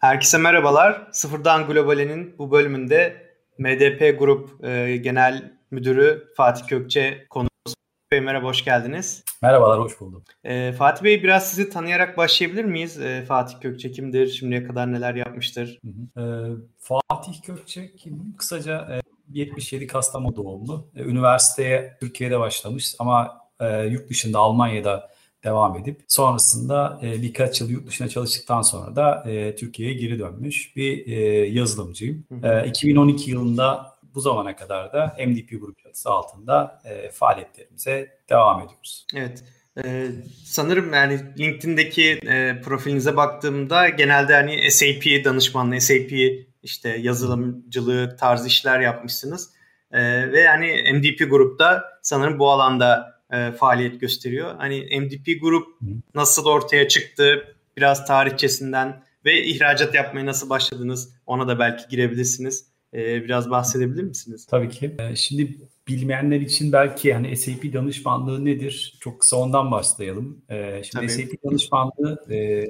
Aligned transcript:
Herkese 0.00 0.38
merhabalar. 0.38 1.08
Sıfırdan 1.12 1.66
Globale'nin 1.66 2.38
bu 2.38 2.50
bölümünde 2.50 3.26
MDP 3.58 4.18
Grup 4.18 4.64
e, 4.64 4.96
Genel 4.96 5.52
Müdürü 5.70 6.28
Fatih 6.36 6.66
Kökçe 6.66 7.26
konuğumuz. 7.30 7.74
Bey 8.12 8.20
merhaba, 8.20 8.46
hoş 8.46 8.64
geldiniz. 8.64 9.24
Merhabalar, 9.42 9.80
hoş 9.80 10.00
buldum. 10.00 10.24
E, 10.44 10.72
Fatih 10.72 11.04
Bey 11.04 11.22
biraz 11.22 11.50
sizi 11.50 11.70
tanıyarak 11.70 12.16
başlayabilir 12.16 12.64
miyiz? 12.64 13.00
E, 13.00 13.24
Fatih 13.28 13.60
Kökçe 13.60 13.92
kimdir? 13.92 14.26
Şimdiye 14.26 14.64
kadar 14.64 14.92
neler 14.92 15.14
yapmıştır? 15.14 15.78
Hı 15.84 16.20
hı. 16.20 16.20
E, 16.20 16.56
Fatih 16.78 17.42
Kökçe 17.42 17.96
kim? 17.96 18.36
Kısaca 18.38 18.88
e, 18.90 19.00
77 19.32 19.86
Kastamonu 19.86 20.36
doğumlu. 20.36 20.90
E, 20.96 21.02
üniversiteye 21.02 21.96
Türkiye'de 22.00 22.40
başlamış 22.40 22.94
ama 22.98 23.40
e, 23.60 23.84
yurt 23.84 24.10
dışında 24.10 24.38
Almanya'da 24.38 25.10
devam 25.44 25.76
edip 25.76 26.00
sonrasında 26.08 27.00
e, 27.02 27.22
birkaç 27.22 27.60
yıl 27.60 27.70
yurt 27.70 27.86
dışına 27.86 28.08
çalıştıktan 28.08 28.62
sonra 28.62 28.96
da 28.96 29.30
e, 29.30 29.56
Türkiye'ye 29.56 29.94
geri 29.94 30.18
dönmüş 30.18 30.76
bir 30.76 31.06
e, 31.06 31.20
yazılımcıyım. 31.48 32.24
E, 32.42 32.66
2012 32.68 33.30
yılında 33.30 33.96
bu 34.14 34.20
zamana 34.20 34.56
kadar 34.56 34.92
da 34.92 35.16
MDP 35.26 35.60
grup 35.60 35.78
çatısı 35.78 36.10
altında 36.10 36.82
e, 36.84 37.10
faaliyetlerimize 37.10 38.18
devam 38.30 38.62
ediyoruz. 38.62 39.06
Evet. 39.14 39.44
Ee, 39.84 40.06
sanırım 40.44 40.92
yani 40.92 41.20
LinkedIn'deki 41.38 42.20
e, 42.26 42.60
profilinize 42.60 43.16
baktığımda 43.16 43.88
genelde 43.88 44.34
hani 44.34 44.70
SAP 44.70 45.24
danışmanlığı, 45.24 45.80
SAP 45.80 46.12
işte 46.62 46.88
yazılımcılığı 46.88 48.16
tarzı 48.16 48.46
işler 48.46 48.80
yapmışsınız. 48.80 49.50
Ee, 49.92 50.32
ve 50.32 50.40
yani 50.40 50.92
MDP 50.94 51.30
grupta 51.30 51.84
sanırım 52.02 52.38
bu 52.38 52.50
alanda 52.50 53.19
e, 53.32 53.52
faaliyet 53.52 54.00
gösteriyor. 54.00 54.54
Hani 54.58 55.00
MDP 55.00 55.40
Grup 55.40 55.66
nasıl 56.14 56.46
ortaya 56.46 56.88
çıktı? 56.88 57.54
Biraz 57.76 58.06
tarihçesinden 58.06 59.02
ve 59.24 59.44
ihracat 59.44 59.94
yapmaya 59.94 60.26
nasıl 60.26 60.50
başladınız? 60.50 61.14
Ona 61.26 61.48
da 61.48 61.58
belki 61.58 61.88
girebilirsiniz. 61.90 62.70
E, 62.94 63.24
biraz 63.24 63.50
bahsedebilir 63.50 64.02
misiniz? 64.02 64.46
Tabii 64.50 64.68
ki. 64.68 64.96
E, 64.98 65.16
şimdi 65.16 65.58
bilmeyenler 65.88 66.40
için 66.40 66.72
belki 66.72 67.14
hani 67.14 67.36
SAP 67.36 67.72
danışmanlığı 67.72 68.44
nedir? 68.44 68.98
Çok 69.00 69.20
kısa 69.20 69.36
ondan 69.36 69.70
başlayalım. 69.70 70.42
E, 70.48 70.82
şimdi 70.84 71.06
Tabii. 71.06 71.08
SAP 71.08 71.44
danışmanlığı 71.44 72.24
e, 72.30 72.66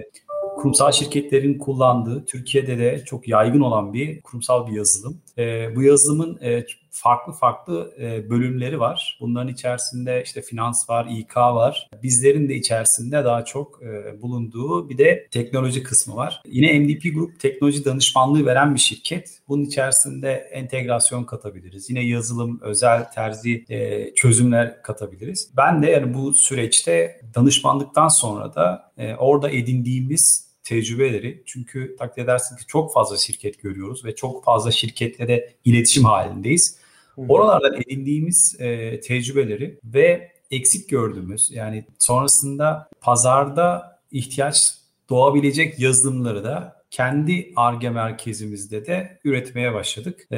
kurumsal 0.56 0.92
şirketlerin 0.92 1.58
kullandığı, 1.58 2.24
Türkiye'de 2.24 2.78
de 2.78 3.02
çok 3.06 3.28
yaygın 3.28 3.60
olan 3.60 3.92
bir 3.92 4.20
kurumsal 4.20 4.66
bir 4.66 4.72
yazılım. 4.72 5.22
E, 5.38 5.76
bu 5.76 5.82
yazılımın 5.82 6.38
e, 6.42 6.66
farklı 6.90 7.32
farklı 7.32 7.94
e, 8.00 8.30
bölümleri 8.30 8.80
var. 8.80 9.18
Bunların 9.20 9.52
içerisinde 9.52 10.22
işte 10.24 10.42
finans 10.42 10.90
var, 10.90 11.06
İK 11.10 11.36
var. 11.36 11.88
Bizlerin 12.02 12.48
de 12.48 12.54
içerisinde 12.54 13.24
daha 13.24 13.44
çok 13.44 13.82
e, 13.82 14.22
bulunduğu 14.22 14.88
bir 14.88 14.98
de 14.98 15.28
teknoloji 15.30 15.82
kısmı 15.82 16.16
var. 16.16 16.42
Yine 16.46 16.78
MDP 16.78 17.14
Group 17.14 17.40
teknoloji 17.40 17.84
danışmanlığı 17.84 18.46
veren 18.46 18.74
bir 18.74 18.80
şirket. 18.80 19.40
Bunun 19.48 19.64
içerisinde 19.64 20.32
entegrasyon 20.32 21.24
katabiliriz. 21.24 21.90
Yine 21.90 22.06
yazılım, 22.06 22.60
özel 22.62 23.04
terzi 23.04 23.64
e, 23.68 24.14
çözümler 24.14 24.82
katabiliriz. 24.82 25.50
Ben 25.56 25.82
de 25.82 25.90
yani 25.90 26.14
bu 26.14 26.34
süreçte 26.34 27.20
danışmanlıktan 27.34 28.08
sonra 28.08 28.54
da 28.54 28.90
orada 29.18 29.50
edindiğimiz 29.50 30.49
tecrübeleri 30.62 31.42
çünkü 31.46 31.96
takdir 31.98 32.24
edersin 32.24 32.56
ki 32.56 32.66
çok 32.66 32.92
fazla 32.92 33.16
şirket 33.16 33.62
görüyoruz 33.62 34.04
ve 34.04 34.14
çok 34.14 34.44
fazla 34.44 34.70
şirketle 34.70 35.28
de 35.28 35.54
iletişim 35.64 36.04
halindeyiz. 36.04 36.78
Oralardan 37.28 37.74
edindiğimiz 37.74 38.56
e, 38.60 39.00
tecrübeleri 39.00 39.78
ve 39.84 40.32
eksik 40.50 40.88
gördüğümüz 40.88 41.50
yani 41.50 41.84
sonrasında 41.98 42.88
pazarda 43.00 43.98
ihtiyaç 44.10 44.74
doğabilecek 45.10 45.80
yazılımları 45.80 46.44
da 46.44 46.80
kendi 46.90 47.52
ARGE 47.56 47.90
merkezimizde 47.90 48.86
de 48.86 49.20
üretmeye 49.24 49.74
başladık. 49.74 50.28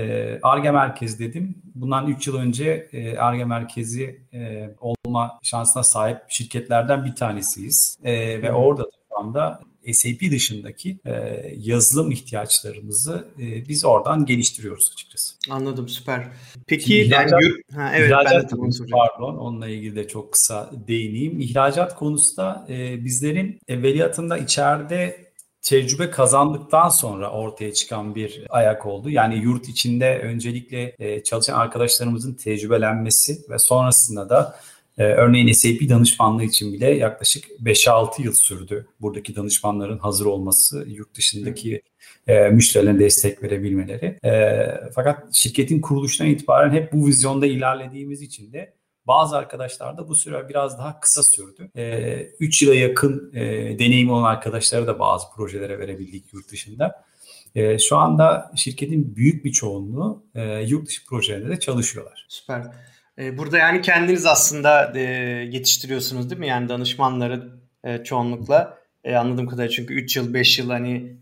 ARGE 0.42 0.70
merkezi 0.70 1.18
dedim. 1.18 1.62
Bundan 1.74 2.08
3 2.08 2.26
yıl 2.26 2.36
önce 2.36 2.88
ARGE 3.18 3.44
merkezi 3.44 4.20
e, 4.32 4.70
olma 4.80 5.38
şansına 5.42 5.82
sahip 5.82 6.18
şirketlerden 6.28 7.04
bir 7.04 7.14
tanesiyiz. 7.14 7.98
E, 8.04 8.42
ve 8.42 8.52
orada 8.52 8.82
şu 8.82 9.18
anda 9.18 9.60
SAP 9.92 10.20
dışındaki 10.30 10.98
e, 11.04 11.12
yazılım 11.58 12.10
ihtiyaçlarımızı 12.10 13.28
e, 13.38 13.68
biz 13.68 13.84
oradan 13.84 14.26
geliştiriyoruz 14.26 14.90
açıkçası. 14.94 15.34
Anladım 15.50 15.88
süper. 15.88 16.28
Peki 16.66 17.00
ihracat, 17.00 17.42
yani, 17.42 17.54
ha, 17.74 17.92
evet, 17.94 18.10
ihracat 18.10 18.52
ben 18.52 18.58
konusu 18.58 18.86
pardon 18.86 19.36
onunla 19.36 19.68
ilgili 19.68 19.96
de 19.96 20.08
çok 20.08 20.32
kısa 20.32 20.70
değineyim. 20.88 21.40
İhracat 21.40 21.96
konusunda 21.96 22.66
e, 22.68 23.04
bizlerin 23.04 23.60
evveliyatında 23.68 24.38
içeride 24.38 25.32
tecrübe 25.62 26.10
kazandıktan 26.10 26.88
sonra 26.88 27.30
ortaya 27.30 27.74
çıkan 27.74 28.14
bir 28.14 28.46
ayak 28.50 28.86
oldu. 28.86 29.10
Yani 29.10 29.36
yurt 29.36 29.68
içinde 29.68 30.18
öncelikle 30.18 30.96
e, 30.98 31.22
çalışan 31.22 31.58
arkadaşlarımızın 31.58 32.34
tecrübelenmesi 32.34 33.38
ve 33.50 33.58
sonrasında 33.58 34.28
da 34.28 34.56
ee, 34.98 35.04
örneğin 35.04 35.52
SAP 35.52 35.88
danışmanlığı 35.88 36.44
için 36.44 36.72
bile 36.72 36.90
yaklaşık 36.90 37.44
5-6 37.62 38.22
yıl 38.22 38.32
sürdü 38.32 38.86
buradaki 39.00 39.36
danışmanların 39.36 39.98
hazır 39.98 40.26
olması, 40.26 40.84
yurt 40.88 41.14
dışındaki 41.14 41.82
e, 42.26 42.48
müşterilerine 42.48 43.00
destek 43.00 43.42
verebilmeleri. 43.42 44.18
E, 44.24 44.66
fakat 44.94 45.34
şirketin 45.34 45.80
kuruluşundan 45.80 46.32
itibaren 46.32 46.72
hep 46.72 46.92
bu 46.92 47.06
vizyonda 47.06 47.46
ilerlediğimiz 47.46 48.22
için 48.22 48.52
de 48.52 48.74
bazı 49.06 49.36
arkadaşlarda 49.36 50.08
bu 50.08 50.14
süre 50.14 50.48
biraz 50.48 50.78
daha 50.78 51.00
kısa 51.00 51.22
sürdü. 51.22 51.70
3 52.40 52.62
e, 52.62 52.64
yıla 52.64 52.74
yakın 52.74 53.32
e, 53.34 53.42
deneyim 53.78 54.10
olan 54.10 54.24
arkadaşlara 54.24 54.86
da 54.86 54.98
bazı 54.98 55.26
projelere 55.36 55.78
verebildik 55.78 56.32
yurt 56.32 56.50
dışında. 56.50 57.04
E, 57.54 57.78
şu 57.78 57.96
anda 57.96 58.52
şirketin 58.56 59.16
büyük 59.16 59.44
bir 59.44 59.52
çoğunluğu 59.52 60.24
e, 60.34 60.42
yurt 60.60 60.88
dışı 60.88 61.06
projelerinde 61.06 61.50
de 61.50 61.60
çalışıyorlar. 61.60 62.26
Süper. 62.28 62.62
Ee, 63.18 63.38
burada 63.38 63.58
yani 63.58 63.82
kendiniz 63.82 64.26
aslında 64.26 64.92
e, 64.96 65.00
yetiştiriyorsunuz 65.52 66.30
değil 66.30 66.40
mi? 66.40 66.48
Yani 66.48 66.68
danışmanları 66.68 67.48
e, 67.84 68.04
çoğunlukla 68.04 68.78
e, 69.04 69.14
anladığım 69.14 69.46
kadarıyla 69.46 69.76
çünkü 69.76 69.94
3 69.94 70.16
yıl 70.16 70.34
5 70.34 70.58
yıl 70.58 70.70
hani 70.70 71.16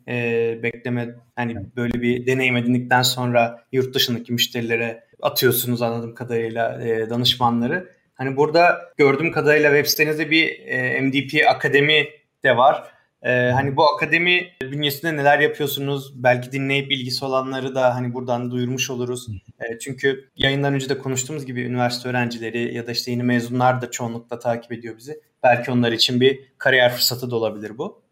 bekleme 0.63 1.15
hani 1.37 1.57
böyle 1.77 2.03
bir 2.03 2.27
deneyim 2.27 2.57
edindikten 2.57 3.03
sonra 3.03 3.65
yurt 3.73 3.95
dışındaki 3.95 4.33
müşterilere 4.33 5.05
atıyorsunuz 5.23 5.83
anladığım 5.83 6.15
kadarıyla 6.15 6.81
danışmanları. 7.11 7.93
Hani 8.15 8.37
burada 8.37 8.81
gördüğüm 8.97 9.33
kadarıyla 9.33 9.71
web 9.71 9.91
sitenizde 9.91 10.31
bir 10.31 10.61
MDP 11.03 11.49
Akademi 11.49 12.07
de 12.45 12.57
var. 12.57 12.85
Ee, 13.23 13.51
hani 13.55 13.77
bu 13.77 13.85
akademi 13.95 14.49
bünyesinde 14.63 15.17
neler 15.17 15.39
yapıyorsunuz? 15.39 16.23
Belki 16.23 16.53
dinleyip 16.53 16.93
ilgisi 16.93 17.25
olanları 17.25 17.75
da 17.75 17.95
hani 17.95 18.15
buradan 18.15 18.51
duyurmuş 18.51 18.91
oluruz. 18.91 19.27
E, 19.61 19.79
çünkü 19.79 20.29
yayından 20.37 20.75
önce 20.75 20.89
de 20.89 20.99
konuştuğumuz 20.99 21.47
gibi 21.47 21.63
üniversite 21.63 22.09
öğrencileri 22.09 22.75
ya 22.75 22.87
da 22.87 22.93
işte 22.93 23.11
yeni 23.11 23.23
mezunlar 23.23 23.83
da 23.83 23.91
çoğunlukla 23.91 24.39
takip 24.39 24.73
ediyor 24.73 24.97
bizi. 24.99 25.21
Belki 25.43 25.71
onlar 25.71 25.93
için 25.93 26.21
bir 26.21 26.41
kariyer 26.59 26.93
fırsatı 26.93 27.31
da 27.31 27.37
olabilir 27.37 27.79
bu. 27.79 28.03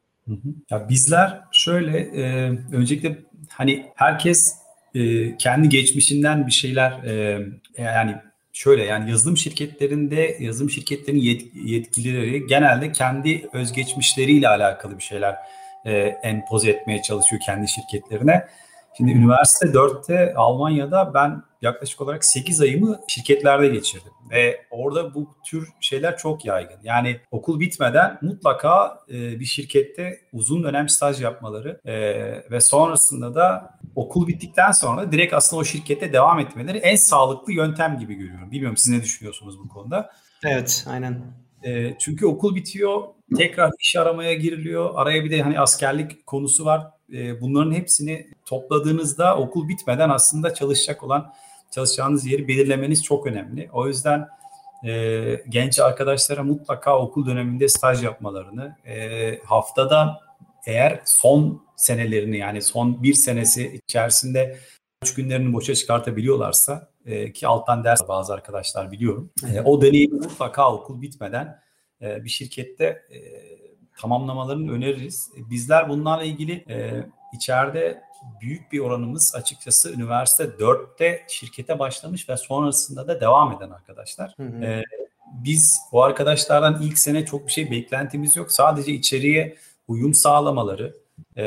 Ya 0.70 0.88
bizler 0.88 1.40
şöyle 1.52 1.98
e, 1.98 2.50
öncelikle 2.72 3.18
hani 3.48 3.86
herkes 3.94 4.54
e, 4.94 5.36
kendi 5.36 5.68
geçmişinden 5.68 6.46
bir 6.46 6.52
şeyler 6.52 7.04
e, 7.04 7.40
yani 7.78 8.16
şöyle 8.58 8.84
yani 8.84 9.10
yazılım 9.10 9.36
şirketlerinde 9.36 10.36
yazılım 10.40 10.70
şirketlerinin 10.70 11.22
yet, 11.22 11.42
yetkilileri 11.54 12.46
genelde 12.46 12.92
kendi 12.92 13.48
özgeçmişleriyle 13.52 14.48
alakalı 14.48 14.98
bir 14.98 15.02
şeyler 15.02 15.36
e, 15.84 15.92
empoze 16.22 16.70
etmeye 16.70 17.02
çalışıyor 17.02 17.42
kendi 17.46 17.68
şirketlerine. 17.68 18.46
Şimdi 18.98 19.12
üniversite 19.12 19.66
4'te 19.66 20.34
Almanya'da 20.36 21.14
ben 21.14 21.42
yaklaşık 21.62 22.00
olarak 22.00 22.24
8 22.24 22.60
ayımı 22.60 23.00
şirketlerde 23.08 23.68
geçirdim. 23.68 24.12
Ve 24.30 24.66
orada 24.70 25.14
bu 25.14 25.28
tür 25.46 25.68
şeyler 25.80 26.16
çok 26.16 26.44
yaygın. 26.44 26.78
Yani 26.82 27.20
okul 27.30 27.60
bitmeden 27.60 28.18
mutlaka 28.22 28.98
e, 29.08 29.40
bir 29.40 29.44
şirkette 29.44 30.20
uzun 30.32 30.64
dönem 30.64 30.88
staj 30.88 31.22
yapmaları 31.22 31.80
e, 31.84 31.94
ve 32.50 32.60
sonrasında 32.60 33.34
da 33.34 33.78
okul 33.96 34.26
bittikten 34.26 34.72
sonra 34.72 35.12
direkt 35.12 35.34
aslında 35.34 35.60
o 35.60 35.64
şirkette 35.64 36.12
devam 36.12 36.38
etmeleri 36.38 36.78
en 36.78 36.96
sağlıklı 36.96 37.52
yöntem 37.52 37.98
gibi 37.98 38.14
görüyorum. 38.14 38.50
Bilmiyorum 38.50 38.76
siz 38.76 38.94
ne 38.94 39.02
düşünüyorsunuz 39.02 39.58
bu 39.58 39.68
konuda? 39.68 40.10
Evet, 40.44 40.86
aynen. 40.90 41.22
E, 41.64 41.98
çünkü 41.98 42.26
okul 42.26 42.54
bitiyor, 42.54 43.02
tekrar 43.36 43.70
iş 43.80 43.96
aramaya 43.96 44.34
giriliyor. 44.34 44.90
Araya 44.94 45.24
bir 45.24 45.30
de 45.30 45.42
hani 45.42 45.60
askerlik 45.60 46.26
konusu 46.26 46.64
var. 46.64 46.86
E, 47.12 47.40
bunların 47.40 47.72
hepsini 47.72 48.26
topladığınızda 48.46 49.36
okul 49.38 49.68
bitmeden 49.68 50.08
aslında 50.08 50.54
çalışacak 50.54 51.02
olan 51.02 51.32
çalışacağınız 51.70 52.26
yeri 52.26 52.48
belirlemeniz 52.48 53.04
çok 53.04 53.26
önemli. 53.26 53.70
O 53.72 53.88
yüzden 53.88 54.28
e, 54.86 55.42
genç 55.48 55.78
arkadaşlara 55.78 56.42
mutlaka 56.42 56.98
okul 56.98 57.26
döneminde 57.26 57.68
staj 57.68 58.04
yapmalarını, 58.04 58.76
e, 58.86 59.38
haftada 59.44 60.20
eğer 60.66 61.00
son 61.04 61.62
senelerini 61.76 62.38
yani 62.38 62.62
son 62.62 63.02
bir 63.02 63.14
senesi 63.14 63.80
içerisinde 63.84 64.58
üç 65.02 65.14
günlerini 65.14 65.52
boşa 65.52 65.74
çıkartabiliyorlarsa 65.74 66.90
e, 67.08 67.32
ki 67.32 67.46
alttan 67.46 67.84
ders 67.84 68.08
bazı 68.08 68.34
arkadaşlar 68.34 68.92
biliyorum. 68.92 69.30
E, 69.54 69.60
o 69.60 69.82
deneyimi 69.82 70.18
mutlaka 70.18 70.72
okul 70.74 71.02
bitmeden 71.02 71.60
e, 72.02 72.24
bir 72.24 72.28
şirkette 72.28 72.84
e, 72.84 73.18
tamamlamalarını 74.00 74.72
öneririz. 74.72 75.30
Bizler 75.50 75.88
bunlarla 75.88 76.24
ilgili 76.24 76.64
e, 76.68 77.06
içeride 77.34 78.02
büyük 78.40 78.72
bir 78.72 78.78
oranımız 78.78 79.34
açıkçası 79.34 79.92
üniversite 79.92 80.44
4'te 80.44 81.24
şirkete 81.28 81.78
başlamış 81.78 82.28
ve 82.28 82.36
sonrasında 82.36 83.08
da 83.08 83.20
devam 83.20 83.52
eden 83.52 83.70
arkadaşlar. 83.70 84.34
Hı 84.36 84.42
hı. 84.42 84.64
Ee, 84.64 84.82
biz 85.32 85.80
bu 85.92 86.04
arkadaşlardan 86.04 86.82
ilk 86.82 86.98
sene 86.98 87.26
çok 87.26 87.46
bir 87.46 87.52
şey 87.52 87.70
beklentimiz 87.70 88.36
yok. 88.36 88.52
Sadece 88.52 88.92
içeriye 88.92 89.56
uyum 89.88 90.14
sağlamaları, 90.14 90.96
e, 91.36 91.42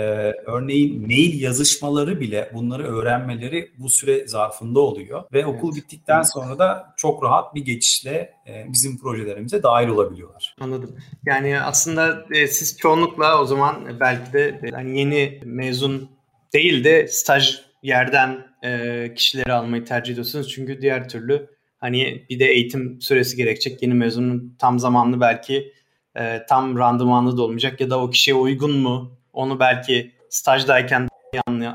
örneğin 0.46 1.02
mail 1.02 1.42
yazışmaları 1.42 2.20
bile 2.20 2.52
bunları 2.54 2.84
öğrenmeleri 2.84 3.72
bu 3.78 3.90
süre 3.90 4.28
zarfında 4.28 4.80
oluyor. 4.80 5.24
Ve 5.34 5.46
okul 5.46 5.74
evet. 5.74 5.84
bittikten 5.84 6.22
sonra 6.22 6.60
da 6.60 6.94
çok 6.98 7.24
rahat 7.24 7.56
bir 7.56 7.66
geçişle 7.66 8.34
e, 8.48 8.66
bizim 8.68 8.98
projelerimize 8.98 9.64
dahil 9.64 9.88
olabiliyorlar. 9.88 10.56
Anladım. 10.60 10.96
Yani 11.26 11.62
aslında 11.62 12.26
e, 12.32 12.48
siz 12.48 12.78
çoğunlukla 12.78 13.42
o 13.42 13.46
zaman 13.46 14.00
belki 14.00 14.34
de 14.34 14.60
e, 14.64 14.72
hani 14.72 15.00
yeni 15.00 15.42
mezun 15.46 16.10
değil 16.54 16.84
de 16.84 17.08
staj 17.08 17.62
yerden 17.84 18.48
e, 18.64 19.14
kişileri 19.16 19.54
almayı 19.54 19.86
tercih 19.86 20.14
ediyorsunuz. 20.14 20.54
Çünkü 20.54 20.82
diğer 20.82 21.10
türlü 21.10 21.48
hani 21.78 22.26
bir 22.30 22.40
de 22.40 22.46
eğitim 22.46 23.02
süresi 23.02 23.38
gerekecek. 23.38 23.84
Yeni 23.84 23.94
mezunun 23.94 24.56
tam 24.60 24.80
zamanlı 24.80 25.22
belki 25.22 25.74
e, 26.16 26.46
tam 26.50 26.78
randımanlı 26.78 27.38
da 27.38 27.42
olmayacak 27.42 27.82
ya 27.82 27.90
da 27.90 28.00
o 28.00 28.10
kişiye 28.10 28.36
uygun 28.36 28.78
mu 28.78 29.21
onu 29.34 29.60
belki 29.60 30.12
stajdayken 30.30 31.08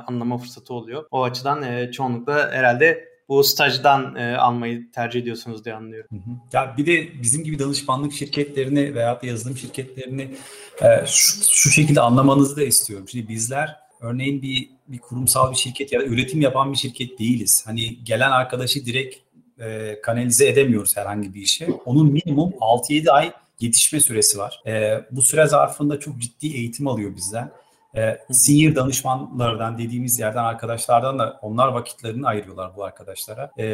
anlama 0.07 0.39
fırsatı 0.39 0.75
oluyor. 0.75 1.05
O 1.11 1.23
açıdan 1.23 1.63
e, 1.63 1.93
çoğunlukla 1.93 2.53
herhalde 2.53 3.09
bu 3.29 3.45
stajdan 3.45 4.15
e, 4.15 4.37
almayı 4.37 4.91
tercih 4.93 5.21
ediyorsunuz 5.21 5.65
diye 5.65 5.75
anlıyorum. 5.75 6.09
Hı 6.11 6.17
hı. 6.17 6.35
Ya 6.53 6.75
bir 6.79 6.87
de 6.87 7.23
bizim 7.23 7.45
gibi 7.45 7.59
danışmanlık 7.59 8.13
şirketlerini 8.13 8.95
veya 8.95 9.21
yazılım 9.23 9.57
şirketlerini 9.57 10.35
e, 10.83 11.07
şu, 11.07 11.45
şu 11.49 11.71
şekilde 11.71 12.01
anlamanızı 12.01 12.57
da 12.57 12.63
istiyorum. 12.65 13.09
Şimdi 13.09 13.29
bizler 13.29 13.77
örneğin 14.01 14.43
bir 14.43 14.71
bir 14.89 14.99
kurumsal 14.99 15.51
bir 15.51 15.57
şirket 15.57 15.93
ya 15.93 16.01
da 16.01 16.05
üretim 16.05 16.41
yapan 16.41 16.73
bir 16.73 16.79
şirket 16.79 17.19
değiliz. 17.19 17.63
Hani 17.67 18.05
gelen 18.05 18.31
arkadaşı 18.31 18.87
direkt 18.87 19.17
e, 19.61 19.97
kanalize 20.03 20.49
edemiyoruz 20.49 20.97
herhangi 20.97 21.35
bir 21.35 21.43
işe. 21.43 21.69
Onun 21.85 22.13
minimum 22.13 22.51
6-7 22.51 23.11
ay 23.11 23.33
yetişme 23.61 24.01
süresi 24.01 24.39
var. 24.39 24.63
E, 24.67 25.05
bu 25.11 25.23
süre 25.23 25.47
zarfında 25.47 26.01
çok 26.01 26.19
ciddi 26.19 26.47
eğitim 26.47 26.89
alıyor 26.89 27.17
bizden. 27.17 27.53
E, 27.97 28.19
senior 28.31 28.75
danışmanlardan 28.75 29.79
dediğimiz 29.79 30.19
yerden 30.19 30.45
arkadaşlardan 30.45 31.19
da 31.19 31.39
onlar 31.43 31.69
vakitlerini 31.69 32.27
ayırıyorlar 32.27 32.77
bu 32.77 32.85
arkadaşlara. 32.85 33.51
E, 33.59 33.65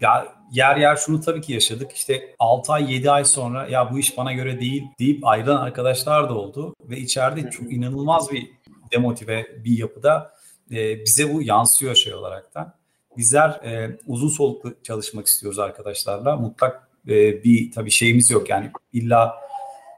ya 0.00 0.26
yer 0.52 0.76
yer 0.76 0.96
şunu 0.96 1.20
tabii 1.20 1.40
ki 1.40 1.52
yaşadık. 1.52 1.92
İşte 1.92 2.34
6 2.38 2.72
ay 2.72 2.92
7 2.92 3.10
ay 3.10 3.24
sonra 3.24 3.66
ya 3.66 3.92
bu 3.92 3.98
iş 3.98 4.16
bana 4.16 4.32
göre 4.32 4.60
değil 4.60 4.84
deyip 4.98 5.26
ayrılan 5.26 5.56
arkadaşlar 5.62 6.28
da 6.28 6.34
oldu 6.34 6.74
ve 6.80 6.98
içeride 6.98 7.50
çok 7.50 7.72
inanılmaz 7.72 8.32
bir 8.32 8.50
demotive 8.92 9.46
bir 9.64 9.78
yapıda 9.78 10.32
e, 10.70 11.04
bize 11.04 11.34
bu 11.34 11.42
yansıyor 11.42 11.94
şey 11.94 12.14
olaraktan. 12.14 12.74
Bizler 13.16 13.50
e, 13.50 13.98
uzun 14.06 14.28
soluklu 14.28 14.74
çalışmak 14.82 15.26
istiyoruz 15.26 15.58
arkadaşlarla. 15.58 16.36
Mutlak 16.36 16.83
e, 17.08 17.44
bir 17.44 17.72
tabii 17.72 17.90
şeyimiz 17.90 18.30
yok 18.30 18.50
yani 18.50 18.70
illa 18.92 19.34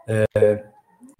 e, 0.08 0.26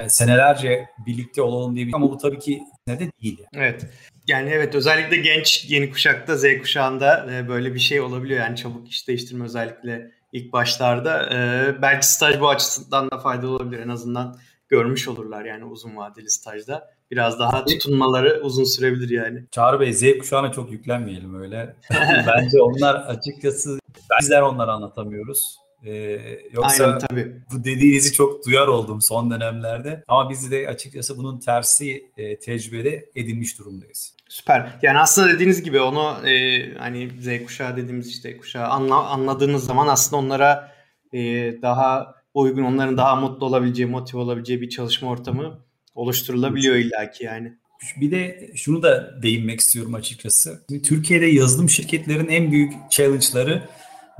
senelerce 0.08 0.88
birlikte 1.06 1.42
olalım 1.42 1.76
diye 1.76 1.86
bir 1.86 1.94
ama 1.94 2.10
bu 2.10 2.18
tabii 2.18 2.38
ki 2.38 2.62
ne 2.86 3.00
de 3.00 3.10
değil. 3.22 3.42
Evet. 3.54 3.86
Yani 4.28 4.50
evet 4.50 4.74
özellikle 4.74 5.16
genç 5.16 5.64
yeni 5.68 5.90
kuşakta 5.90 6.36
Z 6.36 6.44
kuşağında 6.60 7.26
e, 7.32 7.48
böyle 7.48 7.74
bir 7.74 7.78
şey 7.78 8.00
olabiliyor 8.00 8.40
yani 8.40 8.56
çabuk 8.56 8.88
iş 8.88 9.08
değiştirme 9.08 9.44
özellikle 9.44 10.10
ilk 10.32 10.52
başlarda. 10.52 11.34
E, 11.34 11.82
belki 11.82 12.06
staj 12.06 12.40
bu 12.40 12.48
açısından 12.48 13.10
da 13.10 13.18
faydalı 13.18 13.50
olabilir 13.50 13.80
en 13.80 13.88
azından 13.88 14.36
görmüş 14.68 15.08
olurlar 15.08 15.44
yani 15.44 15.64
uzun 15.64 15.96
vadeli 15.96 16.30
stajda. 16.30 16.96
Biraz 17.10 17.38
daha 17.38 17.64
tutunmaları 17.64 18.40
uzun 18.42 18.64
sürebilir 18.64 19.10
yani. 19.10 19.44
Çağrı 19.50 19.80
Bey 19.80 19.92
Z 19.92 20.18
kuşağına 20.18 20.52
çok 20.52 20.72
yüklenmeyelim 20.72 21.40
öyle. 21.42 21.76
Bence 22.26 22.62
onlar 22.62 22.94
açıkçası 22.94 23.78
bizler 24.20 24.42
onları 24.42 24.72
anlatamıyoruz. 24.72 25.56
Ee, 25.86 26.20
yoksa 26.52 26.84
Aynen, 26.86 26.98
tabii. 26.98 27.32
bu 27.52 27.64
dediğinizi 27.64 28.12
çok 28.12 28.46
duyar 28.46 28.66
oldum 28.66 29.02
son 29.02 29.30
dönemlerde. 29.30 30.04
Ama 30.08 30.30
biz 30.30 30.50
de 30.50 30.68
açıkçası 30.68 31.18
bunun 31.18 31.38
tersi 31.38 32.10
e, 32.16 32.38
tecrübede 32.38 33.10
edinmiş 33.14 33.58
durumdayız. 33.58 34.16
Süper. 34.28 34.78
Yani 34.82 34.98
aslında 34.98 35.28
dediğiniz 35.28 35.62
gibi 35.62 35.80
onu 35.80 36.28
e, 36.28 36.74
hani 36.78 37.10
Z 37.20 37.44
kuşağı 37.46 37.76
dediğimiz 37.76 38.08
işte 38.08 38.36
kuşağı 38.36 38.66
anla, 38.66 39.06
anladığınız 39.06 39.66
zaman 39.66 39.88
aslında 39.88 40.16
onlara 40.16 40.72
e, 41.12 41.18
daha 41.62 42.14
uygun, 42.34 42.62
onların 42.62 42.96
daha 42.96 43.16
mutlu 43.16 43.46
olabileceği, 43.46 43.88
motive 43.88 44.20
olabileceği 44.20 44.60
bir 44.60 44.68
çalışma 44.68 45.10
ortamı 45.10 45.58
oluşturulabiliyor 45.94 46.76
illaki 46.76 47.24
yani. 47.24 47.52
Bir 48.00 48.10
de 48.10 48.50
şunu 48.54 48.82
da 48.82 49.22
değinmek 49.22 49.60
istiyorum 49.60 49.94
açıkçası. 49.94 50.64
Türkiye'de 50.84 51.26
yazılım 51.26 51.68
şirketlerin 51.68 52.28
en 52.28 52.50
büyük 52.52 52.72
challenge'ları 52.90 53.62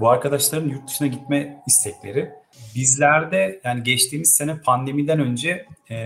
bu 0.01 0.09
arkadaşların 0.09 0.69
yurt 0.69 0.89
dışına 0.89 1.09
gitme 1.09 1.63
istekleri. 1.67 2.31
Bizlerde 2.75 3.61
yani 3.65 3.83
geçtiğimiz 3.83 4.37
sene 4.37 4.61
pandemiden 4.61 5.21
önce 5.21 5.67
e, 5.91 5.97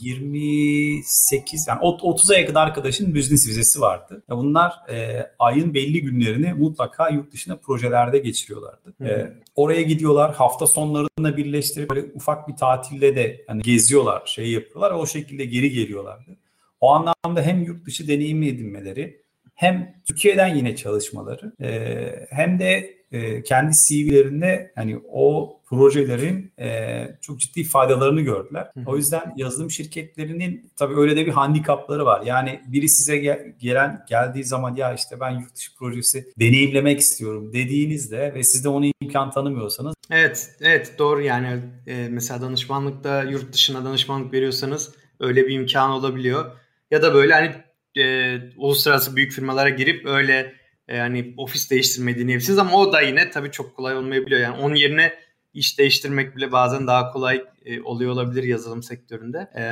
28 0.00 1.68
yani 1.68 1.80
30'a 1.80 2.38
yakın 2.38 2.54
arkadaşın 2.54 3.14
business 3.14 3.48
vizesi 3.48 3.80
vardı. 3.80 4.22
Bunlar 4.30 4.72
e, 4.90 5.26
ayın 5.38 5.74
belli 5.74 6.02
günlerini 6.02 6.52
mutlaka 6.52 7.08
yurt 7.08 7.32
dışına 7.32 7.56
projelerde 7.56 8.18
geçiriyorlardı. 8.18 8.94
E, 9.04 9.32
oraya 9.56 9.82
gidiyorlar 9.82 10.34
hafta 10.34 10.66
sonlarında 10.66 11.36
birleştirip 11.36 11.90
böyle 11.90 12.06
ufak 12.14 12.48
bir 12.48 12.56
tatilde 12.56 13.16
de 13.16 13.44
hani 13.46 13.62
geziyorlar, 13.62 14.22
şey 14.26 14.50
yapıyorlar. 14.50 14.90
O 14.90 15.06
şekilde 15.06 15.44
geri 15.44 15.70
geliyorlardı. 15.70 16.36
O 16.80 16.90
anlamda 16.90 17.42
hem 17.42 17.62
yurt 17.62 17.86
dışı 17.86 18.08
deneyimi 18.08 18.48
edinmeleri 18.48 19.22
hem 19.54 19.94
Türkiye'den 20.08 20.54
yine 20.54 20.76
çalışmaları 20.76 21.52
e, 21.62 22.26
hem 22.30 22.58
de 22.58 23.01
e, 23.12 23.42
kendi 23.42 23.72
CV'lerinde 23.72 24.72
hani 24.74 25.00
o 25.12 25.58
projelerin 25.64 26.52
e, 26.58 27.08
çok 27.20 27.40
ciddi 27.40 27.64
faydalarını 27.64 28.20
gördüler. 28.20 28.70
Hı. 28.74 28.80
O 28.86 28.96
yüzden 28.96 29.34
yazılım 29.36 29.70
şirketlerinin 29.70 30.70
tabii 30.76 30.96
öyle 30.96 31.16
de 31.16 31.26
bir 31.26 31.32
handikapları 31.32 32.04
var. 32.04 32.22
Yani 32.26 32.60
biri 32.66 32.88
size 32.88 33.16
gel, 33.16 33.54
gelen 33.58 34.04
geldiği 34.08 34.44
zaman 34.44 34.76
ya 34.76 34.94
işte 34.94 35.20
ben 35.20 35.30
yurt 35.30 35.54
dışı 35.56 35.76
projesi 35.76 36.26
deneyimlemek 36.40 37.00
istiyorum 37.00 37.52
dediğinizde 37.52 38.34
ve 38.34 38.42
siz 38.42 38.64
de 38.64 38.68
ona 38.68 38.86
imkan 39.00 39.30
tanımıyorsanız. 39.30 39.94
Evet, 40.10 40.50
evet 40.60 40.94
doğru 40.98 41.22
yani 41.22 41.60
e, 41.86 42.08
mesela 42.10 42.40
danışmanlıkta 42.40 43.22
yurt 43.22 43.52
dışına 43.52 43.84
danışmanlık 43.84 44.32
veriyorsanız 44.32 44.94
öyle 45.20 45.46
bir 45.46 45.54
imkan 45.54 45.90
olabiliyor. 45.90 46.44
Ya 46.90 47.02
da 47.02 47.14
böyle 47.14 47.32
hani 47.32 47.52
e, 48.04 48.38
uluslararası 48.56 49.16
büyük 49.16 49.32
firmalara 49.32 49.68
girip 49.68 50.06
öyle 50.06 50.61
yani 50.96 51.34
ofis 51.36 51.70
değiştirmeyi 51.70 52.18
deneyebilirsiniz 52.18 52.58
ama 52.58 52.76
o 52.76 52.92
da 52.92 53.00
yine 53.00 53.30
tabii 53.30 53.50
çok 53.50 53.76
kolay 53.76 53.96
olmayabiliyor. 53.96 54.40
Yani 54.40 54.56
onun 54.60 54.74
yerine 54.74 55.12
iş 55.54 55.78
değiştirmek 55.78 56.36
bile 56.36 56.52
bazen 56.52 56.86
daha 56.86 57.12
kolay 57.12 57.44
e, 57.64 57.82
oluyor 57.82 58.12
olabilir 58.12 58.42
yazılım 58.42 58.82
sektöründe. 58.82 59.38
E, 59.38 59.62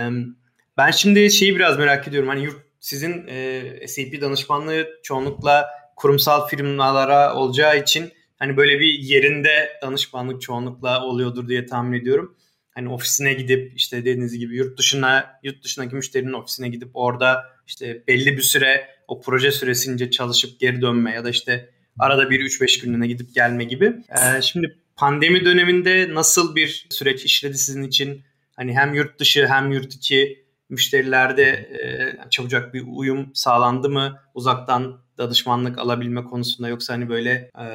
ben 0.76 0.90
şimdi 0.90 1.30
şeyi 1.30 1.56
biraz 1.56 1.78
merak 1.78 2.08
ediyorum. 2.08 2.28
Hani 2.28 2.44
yurt, 2.44 2.56
sizin 2.80 3.26
e, 3.28 3.88
SAP 3.88 4.20
danışmanlığı 4.20 4.88
çoğunlukla 5.02 5.66
kurumsal 5.96 6.48
firmalara 6.48 7.34
olacağı 7.34 7.78
için 7.78 8.12
hani 8.38 8.56
böyle 8.56 8.80
bir 8.80 8.98
yerinde 8.98 9.68
danışmanlık 9.82 10.42
çoğunlukla 10.42 11.04
oluyordur 11.04 11.48
diye 11.48 11.66
tahmin 11.66 12.00
ediyorum. 12.00 12.36
Hani 12.80 12.88
ofisine 12.88 13.32
gidip 13.32 13.72
işte 13.76 13.96
dediğiniz 13.96 14.38
gibi 14.38 14.56
yurt 14.56 14.78
dışına 14.78 15.40
yurt 15.42 15.64
dışındaki 15.64 15.94
müşterinin 15.94 16.32
ofisine 16.32 16.68
gidip 16.68 16.90
orada 16.94 17.44
işte 17.66 18.02
belli 18.08 18.36
bir 18.36 18.42
süre 18.42 18.88
o 19.08 19.20
proje 19.20 19.50
süresince 19.50 20.10
çalışıp 20.10 20.60
geri 20.60 20.82
dönme 20.82 21.12
ya 21.12 21.24
da 21.24 21.30
işte 21.30 21.70
arada 21.98 22.30
bir 22.30 22.40
3-5 22.40 22.82
günlüğüne 22.82 23.06
gidip 23.06 23.34
gelme 23.34 23.64
gibi. 23.64 23.86
Ee, 23.86 24.42
şimdi 24.42 24.78
pandemi 24.96 25.44
döneminde 25.44 26.14
nasıl 26.14 26.56
bir 26.56 26.86
süreç 26.90 27.24
işledi 27.24 27.58
sizin 27.58 27.82
için? 27.82 28.22
Hani 28.56 28.74
hem 28.74 28.94
yurt 28.94 29.20
dışı 29.20 29.46
hem 29.46 29.72
yurt 29.72 29.94
içi 29.94 30.44
müşterilerde 30.68 31.44
e, 31.44 32.30
çabucak 32.30 32.74
bir 32.74 32.84
uyum 32.86 33.30
sağlandı 33.34 33.90
mı? 33.90 34.20
Uzaktan 34.34 35.00
danışmanlık 35.18 35.78
alabilme 35.78 36.24
konusunda 36.24 36.68
yoksa 36.68 36.94
hani 36.94 37.08
böyle 37.08 37.50
e, 37.60 37.66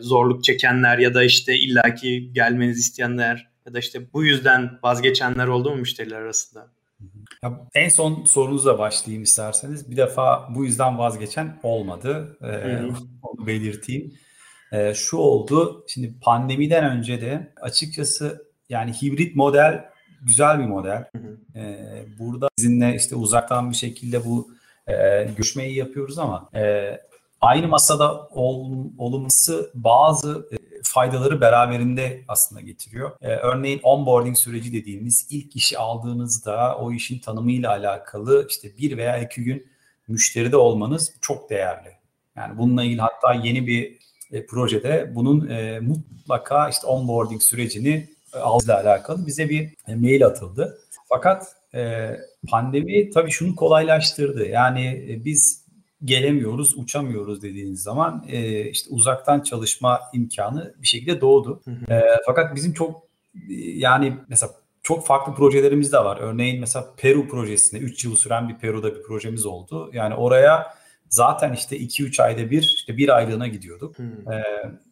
zorluk 0.00 0.44
çekenler 0.44 0.98
ya 0.98 1.14
da 1.14 1.24
işte 1.24 1.58
illaki 1.58 2.32
gelmenizi 2.32 2.80
isteyenler 2.80 3.47
ya 3.68 3.74
da 3.74 3.78
işte 3.78 4.12
bu 4.12 4.24
yüzden 4.24 4.78
vazgeçenler 4.82 5.46
oldu 5.46 5.70
mu 5.70 5.76
müşteriler 5.76 6.20
arasında? 6.20 6.66
Ya 7.42 7.60
en 7.74 7.88
son 7.88 8.24
sorunuzla 8.24 8.78
başlayayım 8.78 9.22
isterseniz. 9.22 9.90
Bir 9.90 9.96
defa 9.96 10.48
bu 10.54 10.64
yüzden 10.64 10.98
vazgeçen 10.98 11.58
olmadı. 11.62 12.36
Ee, 12.42 12.78
onu 13.22 13.46
belirteyim. 13.46 14.14
Ee, 14.72 14.94
şu 14.94 15.16
oldu. 15.16 15.84
Şimdi 15.88 16.14
pandemiden 16.20 16.84
önce 16.84 17.20
de 17.20 17.52
açıkçası 17.60 18.48
yani 18.68 18.92
hibrit 18.92 19.36
model 19.36 19.84
güzel 20.22 20.58
bir 20.58 20.66
model. 20.66 21.04
Ee, 21.56 22.04
burada 22.18 22.48
sizinle 22.56 22.94
işte 22.96 23.16
uzaktan 23.16 23.70
bir 23.70 23.76
şekilde 23.76 24.24
bu 24.24 24.50
e, 24.86 25.24
görüşmeyi 25.24 25.76
yapıyoruz 25.76 26.18
ama 26.18 26.50
e, 26.54 26.92
aynı 27.40 27.68
masada 27.68 28.26
ol, 28.28 28.84
olması 28.98 29.70
bazı 29.74 30.48
e, 30.52 30.56
faydaları 30.84 31.40
beraberinde 31.40 32.24
aslında 32.28 32.60
getiriyor. 32.60 33.10
Ee, 33.22 33.28
örneğin 33.28 33.80
onboarding 33.82 34.36
süreci 34.36 34.72
dediğimiz 34.72 35.26
ilk 35.30 35.56
işi 35.56 35.78
aldığınızda 35.78 36.78
o 36.78 36.92
işin 36.92 37.18
tanımıyla 37.18 37.70
alakalı 37.70 38.46
işte 38.48 38.68
bir 38.78 38.96
veya 38.96 39.18
iki 39.18 39.44
gün 39.44 39.66
müşteride 40.08 40.56
olmanız 40.56 41.14
çok 41.20 41.50
değerli. 41.50 41.88
Yani 42.36 42.58
bununla 42.58 42.84
ilgili 42.84 43.00
hatta 43.00 43.34
yeni 43.34 43.66
bir 43.66 43.98
e, 44.32 44.46
projede 44.46 45.12
bunun 45.14 45.48
e, 45.48 45.80
mutlaka 45.80 46.68
işte 46.68 46.86
onboarding 46.86 47.42
sürecini 47.42 48.08
e, 48.34 48.38
algıyla 48.38 48.80
alakalı 48.80 49.26
bize 49.26 49.48
bir 49.48 49.74
e, 49.88 49.94
mail 49.94 50.26
atıldı. 50.26 50.78
Fakat 51.08 51.46
e, 51.74 52.10
pandemi 52.48 53.10
tabii 53.10 53.30
şunu 53.30 53.56
kolaylaştırdı. 53.56 54.46
Yani 54.46 55.06
e, 55.10 55.24
biz 55.24 55.67
gelemiyoruz, 56.04 56.78
uçamıyoruz 56.78 57.42
dediğiniz 57.42 57.82
zaman 57.82 58.24
e, 58.28 58.64
işte 58.70 58.90
uzaktan 58.90 59.40
çalışma 59.40 60.00
imkanı 60.12 60.74
bir 60.82 60.86
şekilde 60.86 61.20
doğdu. 61.20 61.62
E, 61.90 62.02
fakat 62.26 62.56
bizim 62.56 62.72
çok 62.72 63.02
yani 63.58 64.16
mesela 64.28 64.52
çok 64.82 65.06
farklı 65.06 65.34
projelerimiz 65.34 65.92
de 65.92 65.98
var. 65.98 66.18
Örneğin 66.20 66.60
mesela 66.60 66.86
Peru 66.96 67.28
projesinde 67.28 67.82
3 67.82 68.04
yıl 68.04 68.16
süren 68.16 68.48
bir 68.48 68.54
Peru'da 68.54 68.94
bir 68.94 69.02
projemiz 69.02 69.46
oldu. 69.46 69.90
Yani 69.92 70.14
oraya 70.14 70.74
zaten 71.08 71.52
işte 71.52 71.76
2-3 71.78 72.22
ayda 72.22 72.50
bir 72.50 72.62
işte 72.62 72.96
bir 72.96 73.16
aylığına 73.16 73.46
gidiyorduk. 73.46 73.98
Hmm. 73.98 74.32
Ee, 74.32 74.44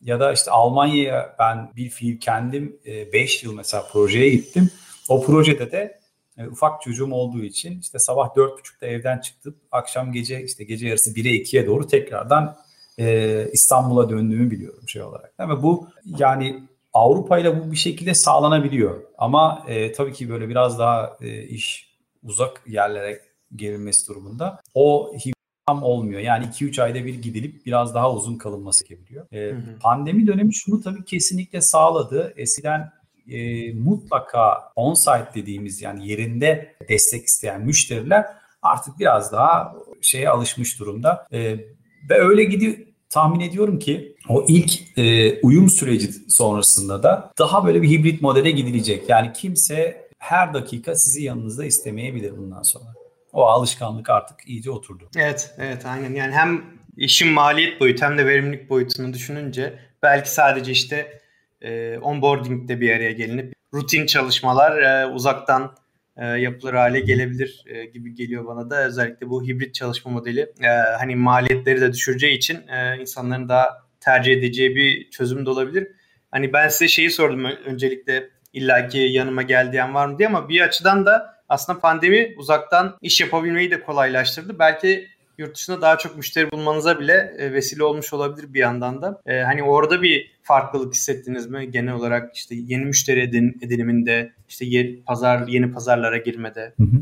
ya 0.02 0.20
da 0.20 0.32
işte 0.32 0.50
Almanya'ya 0.50 1.36
ben 1.38 1.70
bir 1.76 1.90
fiil 1.90 2.20
kendim 2.20 2.76
5 3.12 3.44
e, 3.44 3.46
yıl 3.46 3.54
mesela 3.54 3.82
projeye 3.92 4.30
gittim. 4.30 4.70
O 5.08 5.26
projede 5.26 5.72
de 5.72 5.95
e, 6.38 6.46
ufak 6.46 6.82
çocuğum 6.82 7.12
olduğu 7.12 7.42
için 7.42 7.80
işte 7.80 7.98
sabah 7.98 8.28
4.30'da 8.28 8.86
evden 8.86 9.18
çıktıp 9.18 9.56
akşam 9.72 10.12
gece 10.12 10.44
işte 10.44 10.64
gece 10.64 10.88
yarısı 10.88 11.10
1'e 11.10 11.32
2'ye 11.32 11.66
doğru 11.66 11.86
tekrardan 11.86 12.56
e, 12.98 13.48
İstanbul'a 13.52 14.10
döndüğümü 14.10 14.50
biliyorum 14.50 14.88
şey 14.88 15.02
olarak. 15.02 15.38
Mi? 15.38 15.62
Bu 15.62 15.88
yani 16.18 16.62
Avrupa 16.92 17.38
ile 17.38 17.60
bu 17.60 17.72
bir 17.72 17.76
şekilde 17.76 18.14
sağlanabiliyor. 18.14 19.02
Ama 19.18 19.64
e, 19.68 19.92
tabii 19.92 20.12
ki 20.12 20.28
böyle 20.28 20.48
biraz 20.48 20.78
daha 20.78 21.16
e, 21.20 21.42
iş 21.42 21.96
uzak 22.22 22.62
yerlere 22.66 23.20
gelinmesi 23.56 24.08
durumunda 24.08 24.60
o 24.74 25.12
tam 25.66 25.82
olmuyor. 25.82 26.20
Yani 26.20 26.44
2-3 26.44 26.82
ayda 26.82 27.04
bir 27.04 27.14
gidilip 27.22 27.66
biraz 27.66 27.94
daha 27.94 28.12
uzun 28.12 28.36
kalınması 28.36 28.88
gerekiyor. 28.88 29.26
E, 29.32 29.50
hı 29.50 29.56
hı. 29.56 29.78
Pandemi 29.80 30.26
dönemi 30.26 30.54
şunu 30.54 30.80
tabii 30.80 31.04
kesinlikle 31.04 31.60
sağladı. 31.60 32.34
Eskiden 32.36 32.92
e, 33.30 33.72
mutlaka 33.72 34.72
on-site 34.76 35.28
dediğimiz 35.34 35.82
yani 35.82 36.08
yerinde 36.08 36.76
destek 36.88 37.26
isteyen 37.26 37.60
müşteriler 37.60 38.26
artık 38.62 38.98
biraz 38.98 39.32
daha 39.32 39.74
şeye 40.02 40.28
alışmış 40.28 40.80
durumda. 40.80 41.26
E, 41.32 41.56
ve 42.10 42.14
öyle 42.18 42.44
gidiyor 42.44 42.74
tahmin 43.10 43.40
ediyorum 43.40 43.78
ki 43.78 44.16
o 44.28 44.44
ilk 44.48 44.98
e, 44.98 45.40
uyum 45.40 45.70
süreci 45.70 46.12
sonrasında 46.28 47.02
da 47.02 47.32
daha 47.38 47.66
böyle 47.66 47.82
bir 47.82 47.88
hibrit 47.88 48.22
modele 48.22 48.50
gidilecek. 48.50 49.08
Yani 49.08 49.32
kimse 49.32 50.06
her 50.18 50.54
dakika 50.54 50.94
sizi 50.94 51.22
yanınızda 51.22 51.64
istemeyebilir 51.64 52.36
bundan 52.36 52.62
sonra. 52.62 52.84
O 53.32 53.46
alışkanlık 53.46 54.10
artık 54.10 54.48
iyice 54.48 54.70
oturdu. 54.70 55.08
Evet, 55.16 55.54
evet 55.58 55.86
aynen. 55.86 56.14
Yani 56.14 56.32
hem 56.32 56.64
işin 56.96 57.32
maliyet 57.32 57.80
boyutu 57.80 58.04
hem 58.04 58.18
de 58.18 58.26
verimlilik 58.26 58.70
boyutunu 58.70 59.12
düşününce 59.12 59.78
belki 60.02 60.30
sadece 60.30 60.72
işte 60.72 61.20
e, 61.60 61.98
onboarding'de 61.98 62.80
bir 62.80 62.96
araya 62.96 63.12
gelinip 63.12 63.54
rutin 63.74 64.06
çalışmalar 64.06 64.82
e, 64.82 65.06
uzaktan 65.06 65.76
e, 66.16 66.26
yapılır 66.26 66.74
hale 66.74 67.00
gelebilir 67.00 67.64
e, 67.66 67.84
gibi 67.84 68.14
geliyor 68.14 68.46
bana 68.46 68.70
da. 68.70 68.84
Özellikle 68.86 69.30
bu 69.30 69.46
hibrit 69.46 69.74
çalışma 69.74 70.10
modeli 70.10 70.40
e, 70.60 70.68
hani 70.98 71.16
maliyetleri 71.16 71.80
de 71.80 71.92
düşüreceği 71.92 72.36
için 72.36 72.68
e, 72.68 72.98
insanların 73.00 73.48
daha 73.48 73.86
tercih 74.00 74.32
edeceği 74.32 74.76
bir 74.76 75.10
çözüm 75.10 75.46
de 75.46 75.50
olabilir. 75.50 75.88
Hani 76.30 76.52
ben 76.52 76.68
size 76.68 76.88
şeyi 76.88 77.10
sordum 77.10 77.44
öncelikle 77.44 78.28
illaki 78.52 78.98
yanıma 78.98 79.42
gel 79.42 79.72
diyen 79.72 79.94
var 79.94 80.06
mı 80.06 80.18
diye 80.18 80.28
ama 80.28 80.48
bir 80.48 80.60
açıdan 80.60 81.06
da 81.06 81.36
aslında 81.48 81.80
pandemi 81.80 82.34
uzaktan 82.36 82.98
iş 83.02 83.20
yapabilmeyi 83.20 83.70
de 83.70 83.80
kolaylaştırdı. 83.80 84.58
Belki 84.58 85.08
yurt 85.38 85.56
dışında 85.56 85.80
daha 85.80 85.98
çok 85.98 86.16
müşteri 86.16 86.50
bulmanıza 86.50 87.00
bile 87.00 87.34
e, 87.38 87.52
vesile 87.52 87.84
olmuş 87.84 88.12
olabilir 88.12 88.54
bir 88.54 88.60
yandan 88.60 89.02
da. 89.02 89.22
E, 89.26 89.40
hani 89.40 89.62
orada 89.62 90.02
bir 90.02 90.30
farklılık 90.42 90.94
hissettiniz 90.94 91.46
mi 91.46 91.70
genel 91.70 91.94
olarak 91.94 92.36
işte 92.36 92.54
yeni 92.54 92.84
müşteri 92.84 93.20
edin, 93.20 93.58
ediniminde 93.62 94.32
işte 94.48 94.64
yer, 94.64 94.96
pazar 95.06 95.48
yeni 95.48 95.72
pazarlara 95.72 96.16
girmede? 96.16 96.74
Hı 96.76 96.82
hı. 96.82 96.96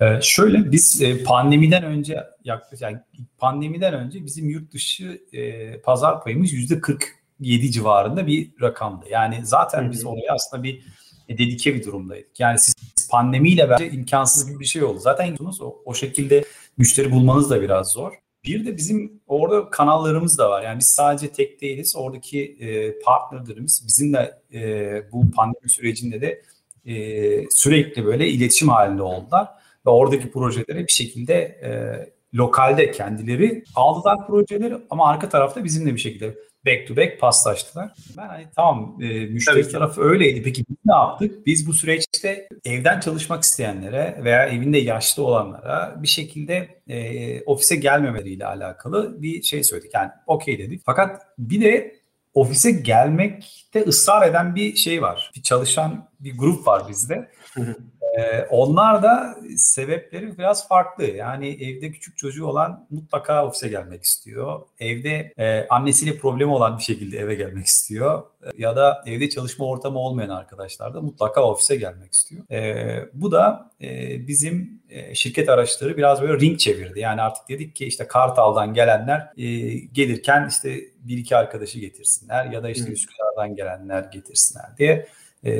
Ee, 0.00 0.18
şöyle 0.22 0.72
biz 0.72 1.02
e, 1.02 1.22
pandemiden 1.24 1.84
önce 1.84 2.16
yaklaşık 2.44 2.82
yani 2.82 2.98
pandemiden 3.38 3.94
önce 3.94 4.24
bizim 4.24 4.48
yurt 4.48 4.72
dışı 4.72 5.22
e, 5.32 5.72
pazar 5.80 6.24
payımız 6.24 6.52
yüzde 6.52 6.80
47 6.80 7.72
civarında 7.72 8.26
bir 8.26 8.50
rakamdı. 8.60 9.06
Yani 9.10 9.40
zaten 9.42 9.82
Hı-hı. 9.82 9.92
biz 9.92 10.06
oraya 10.06 10.34
aslında 10.34 10.62
bir 10.62 10.82
e, 11.28 11.38
dedike 11.38 11.74
bir 11.74 11.84
durumdaydık. 11.84 12.40
Yani 12.40 12.58
siz 12.58 12.74
pandemiyle 13.10 13.70
bence 13.70 13.90
imkansız 13.90 14.50
gibi 14.50 14.60
bir 14.60 14.64
şey 14.64 14.82
oldu. 14.82 14.98
Zaten 14.98 15.36
o, 15.60 15.82
o 15.84 15.94
şekilde 15.94 16.44
müşteri 16.78 17.12
bulmanız 17.12 17.50
da 17.50 17.62
biraz 17.62 17.92
zor. 17.92 18.12
Bir 18.44 18.66
de 18.66 18.76
bizim 18.76 19.20
orada 19.26 19.70
kanallarımız 19.70 20.38
da 20.38 20.50
var. 20.50 20.62
Yani 20.62 20.78
biz 20.78 20.86
sadece 20.86 21.32
tek 21.32 21.60
değiliz. 21.60 21.96
Oradaki 21.96 22.56
e, 22.60 22.98
partnerlerimiz 22.98 23.84
bizimle 23.86 24.38
e, 24.54 25.12
bu 25.12 25.30
pandemi 25.30 25.70
sürecinde 25.70 26.20
de 26.20 26.42
e, 26.86 27.50
sürekli 27.50 28.04
böyle 28.04 28.28
iletişim 28.28 28.68
halinde 28.68 29.02
oldular. 29.02 29.48
Ve 29.86 29.90
oradaki 29.90 30.30
projeleri 30.30 30.86
bir 30.86 30.92
şekilde 30.92 31.34
e, 31.34 31.70
lokalde 32.34 32.90
kendileri 32.90 33.64
aldılar 33.74 34.26
projeleri 34.26 34.76
ama 34.90 35.06
arka 35.06 35.28
tarafta 35.28 35.64
bizimle 35.64 35.94
bir 35.94 36.00
şekilde 36.00 36.34
back 36.66 36.88
to 36.88 36.96
back 36.96 37.20
paslaştılar. 37.20 37.92
Ben 38.16 38.28
hani 38.28 38.46
tamam 38.56 38.98
e, 39.02 39.06
müşteri 39.26 39.62
Tabii 39.62 39.72
tarafı 39.72 40.02
öyleydi. 40.02 40.42
Peki 40.42 40.64
biz 40.70 40.76
ne 40.86 40.94
yaptık? 40.94 41.46
Biz 41.46 41.66
bu 41.66 41.72
süreçte 41.72 42.48
evden 42.64 43.00
çalışmak 43.00 43.42
isteyenlere 43.42 44.20
veya 44.24 44.46
evinde 44.46 44.78
yaşlı 44.78 45.24
olanlara 45.24 46.02
bir 46.02 46.08
şekilde 46.08 46.82
e, 46.88 47.42
ofise 47.42 47.76
gelmemeleriyle 47.76 48.46
alakalı 48.46 49.22
bir 49.22 49.42
şey 49.42 49.64
söyledik. 49.64 49.94
Yani 49.94 50.10
okey 50.26 50.58
dedik. 50.58 50.82
Fakat 50.86 51.22
bir 51.38 51.60
de 51.60 51.98
ofise 52.34 52.70
gelmekte 52.70 53.82
ısrar 53.82 54.28
eden 54.28 54.54
bir 54.54 54.76
şey 54.76 55.02
var. 55.02 55.30
Bir 55.36 55.42
çalışan 55.42 56.08
bir 56.20 56.38
grup 56.38 56.66
var 56.66 56.88
bizde. 56.88 57.28
Ee, 58.18 58.46
onlar 58.50 59.02
da 59.02 59.36
sebepleri 59.56 60.38
biraz 60.38 60.68
farklı. 60.68 61.04
Yani 61.04 61.48
evde 61.48 61.90
küçük 61.90 62.18
çocuğu 62.18 62.46
olan 62.46 62.86
mutlaka 62.90 63.46
ofise 63.46 63.68
gelmek 63.68 64.04
istiyor. 64.04 64.60
Evde 64.80 65.32
e, 65.38 65.66
annesiyle 65.68 66.18
problemi 66.18 66.52
olan 66.52 66.78
bir 66.78 66.82
şekilde 66.82 67.18
eve 67.18 67.34
gelmek 67.34 67.66
istiyor. 67.66 68.22
E, 68.42 68.50
ya 68.58 68.76
da 68.76 69.02
evde 69.06 69.28
çalışma 69.28 69.66
ortamı 69.66 69.98
olmayan 69.98 70.28
arkadaşlar 70.28 70.94
da 70.94 71.00
mutlaka 71.00 71.42
ofise 71.42 71.76
gelmek 71.76 72.12
istiyor. 72.12 72.50
E, 72.50 73.08
bu 73.12 73.32
da 73.32 73.70
e, 73.82 73.86
bizim 74.26 74.82
e, 74.90 75.14
şirket 75.14 75.48
araçları 75.48 75.96
biraz 75.96 76.22
böyle 76.22 76.40
ring 76.40 76.58
çevirdi. 76.58 77.00
Yani 77.00 77.22
artık 77.22 77.48
dedik 77.48 77.76
ki 77.76 77.86
işte 77.86 78.06
Kartal'dan 78.06 78.74
gelenler 78.74 79.20
e, 79.36 79.44
gelirken 79.92 80.48
işte 80.48 80.80
bir 80.98 81.18
iki 81.18 81.36
arkadaşı 81.36 81.78
getirsinler 81.78 82.44
ya 82.44 82.62
da 82.62 82.70
işte 82.70 82.92
Üsküdar'dan 82.92 83.54
gelenler 83.54 84.02
getirsinler 84.02 84.76
diye 84.78 85.06
e, 85.44 85.52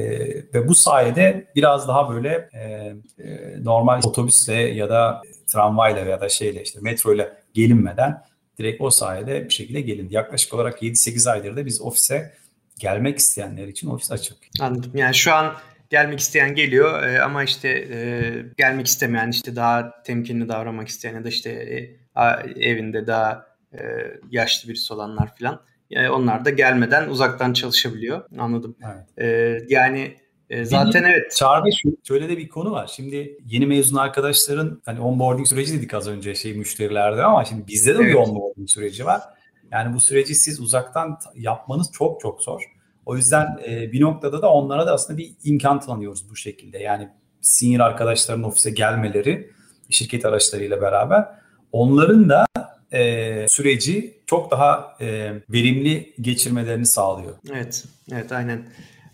ve 0.54 0.68
bu 0.68 0.74
sayede 0.74 1.46
biraz 1.56 1.88
daha 1.88 2.14
böyle 2.14 2.48
e, 2.52 2.60
e, 2.62 3.64
normal 3.64 4.00
otobüsle 4.04 4.54
ya 4.54 4.88
da 4.88 5.22
tramvayla 5.46 6.04
ya 6.04 6.20
da 6.20 6.28
şeyle 6.28 6.62
işte 6.62 6.80
metro 6.82 7.14
ile 7.14 7.32
gelinmeden 7.54 8.22
direkt 8.58 8.80
o 8.80 8.90
sayede 8.90 9.44
bir 9.44 9.50
şekilde 9.50 9.80
gelindi. 9.80 10.14
Yaklaşık 10.14 10.54
olarak 10.54 10.82
7-8 10.82 11.30
aydır 11.30 11.56
da 11.56 11.66
biz 11.66 11.80
ofise 11.80 12.34
gelmek 12.78 13.18
isteyenler 13.18 13.68
için 13.68 13.90
ofis 13.90 14.12
açık. 14.12 14.36
Anladım. 14.60 14.92
Yani 14.94 15.14
şu 15.14 15.34
an 15.34 15.54
gelmek 15.90 16.20
isteyen 16.20 16.54
geliyor 16.54 17.02
e, 17.02 17.22
ama 17.22 17.44
işte 17.44 17.68
e, 17.68 18.32
gelmek 18.56 18.86
istemeyen 18.86 19.30
işte 19.30 19.56
daha 19.56 20.02
temkinli 20.02 20.48
davranmak 20.48 20.88
isteyen 20.88 21.14
ya 21.14 21.24
da 21.24 21.28
işte 21.28 21.50
e, 21.50 21.96
evinde 22.60 23.06
daha 23.06 23.46
e, 23.72 23.78
yaşlı 24.30 24.68
birisi 24.68 24.94
olanlar 24.94 25.36
falan 25.36 25.60
e, 25.90 26.08
onlar 26.08 26.44
da 26.44 26.50
gelmeden 26.50 27.08
uzaktan 27.08 27.52
çalışabiliyor. 27.52 28.22
Anladım. 28.38 28.76
Evet. 28.84 29.18
E, 29.18 29.58
yani 29.68 30.16
e, 30.50 30.64
zaten 30.64 31.02
Benim, 31.02 31.14
evet. 31.14 31.36
Çağrı 31.36 31.64
şöyle 32.04 32.28
de 32.28 32.38
bir 32.38 32.48
konu 32.48 32.70
var. 32.70 32.90
Şimdi 32.96 33.38
yeni 33.46 33.66
mezun 33.66 33.96
arkadaşların 33.96 34.82
hani 34.84 35.00
onboarding 35.00 35.46
süreci 35.46 35.78
dedik 35.78 35.94
az 35.94 36.08
önce 36.08 36.34
şey 36.34 36.54
müşterilerde 36.54 37.24
ama 37.24 37.44
şimdi 37.44 37.66
bizde 37.66 37.94
de 37.94 37.98
evet. 38.02 38.08
bir 38.08 38.14
onboarding 38.14 38.70
süreci 38.70 39.04
var. 39.04 39.22
Yani 39.72 39.94
bu 39.94 40.00
süreci 40.00 40.34
siz 40.34 40.60
uzaktan 40.60 41.18
yapmanız 41.34 41.92
çok 41.92 42.20
çok 42.20 42.42
zor. 42.42 42.62
O 43.06 43.16
yüzden 43.16 43.58
e, 43.68 43.92
bir 43.92 44.00
noktada 44.00 44.42
da 44.42 44.52
onlara 44.52 44.86
da 44.86 44.92
aslında 44.92 45.18
bir 45.18 45.32
imkan 45.44 45.80
tanıyoruz 45.80 46.30
bu 46.30 46.36
şekilde. 46.36 46.78
Yani 46.78 47.08
senior 47.40 47.80
arkadaşların 47.80 48.42
ofise 48.42 48.70
gelmeleri 48.70 49.50
şirket 49.90 50.24
araçlarıyla 50.24 50.80
beraber 50.80 51.24
onların 51.72 52.28
da 52.28 52.46
e, 52.92 53.44
süreci 53.48 54.14
çok 54.26 54.50
daha 54.50 54.96
e, 55.00 55.32
verimli 55.48 56.14
geçirmelerini 56.20 56.86
sağlıyor. 56.86 57.36
Evet, 57.52 57.84
evet 58.12 58.32
aynen. 58.32 58.66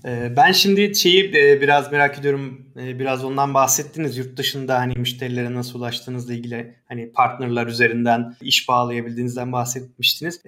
E, 0.04 0.36
ben 0.36 0.52
şimdi 0.52 0.94
şeyi 0.94 1.36
e, 1.36 1.60
biraz 1.60 1.92
merak 1.92 2.18
ediyorum. 2.18 2.66
E, 2.76 2.98
biraz 2.98 3.24
ondan 3.24 3.54
bahsettiniz. 3.54 4.16
Yurt 4.16 4.36
dışında 4.36 4.78
hani 4.78 4.94
müşterilere 4.96 5.54
nasıl 5.54 5.78
ulaştığınızla 5.78 6.34
ilgili 6.34 6.74
hani 6.88 7.12
partnerler 7.12 7.66
üzerinden 7.66 8.36
iş 8.40 8.68
bağlayabildiğinizden 8.68 9.52
bahsetmiştiniz. 9.52 10.40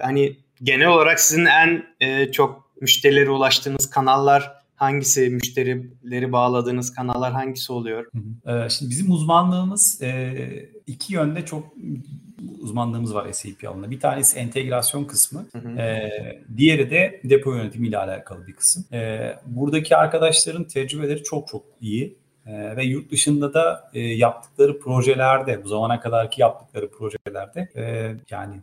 Hani 0.00 0.36
genel 0.62 0.86
olarak 0.86 1.20
sizin 1.20 1.44
en 1.44 1.84
çok 2.32 2.70
müşterilere 2.80 3.30
ulaştığınız 3.30 3.90
kanallar 3.90 4.52
hangisi 4.76 5.30
müşterileri 5.30 6.32
bağladığınız 6.32 6.94
kanallar 6.94 7.32
hangisi 7.32 7.72
oluyor? 7.72 8.06
Şimdi 8.68 8.90
bizim 8.90 9.10
uzmanlığımız 9.10 10.00
iki 10.86 11.14
yönde 11.14 11.44
çok 11.44 11.74
uzmanlığımız 12.60 13.14
var 13.14 13.32
SAP 13.32 13.68
alanında. 13.68 13.90
Bir 13.90 14.00
tanesi 14.00 14.38
entegrasyon 14.38 15.04
kısmı. 15.04 15.46
Hı 15.52 15.58
hı. 15.58 15.78
E, 15.78 16.42
diğeri 16.56 16.90
de 16.90 17.20
depo 17.24 17.54
yönetimi 17.54 17.88
ile 17.88 17.98
alakalı 17.98 18.46
bir 18.46 18.52
kısım. 18.52 18.84
E, 18.92 19.32
buradaki 19.46 19.96
arkadaşların 19.96 20.64
tecrübeleri 20.64 21.22
çok 21.22 21.48
çok 21.48 21.62
iyi. 21.80 22.16
E, 22.46 22.76
ve 22.76 22.84
yurt 22.84 23.10
dışında 23.10 23.54
da 23.54 23.90
e, 23.94 24.00
yaptıkları 24.00 24.78
projelerde, 24.78 25.64
bu 25.64 25.68
zamana 25.68 26.00
kadarki 26.00 26.40
yaptıkları 26.40 26.90
projelerde 26.90 27.68
e, 27.76 28.14
yani 28.30 28.60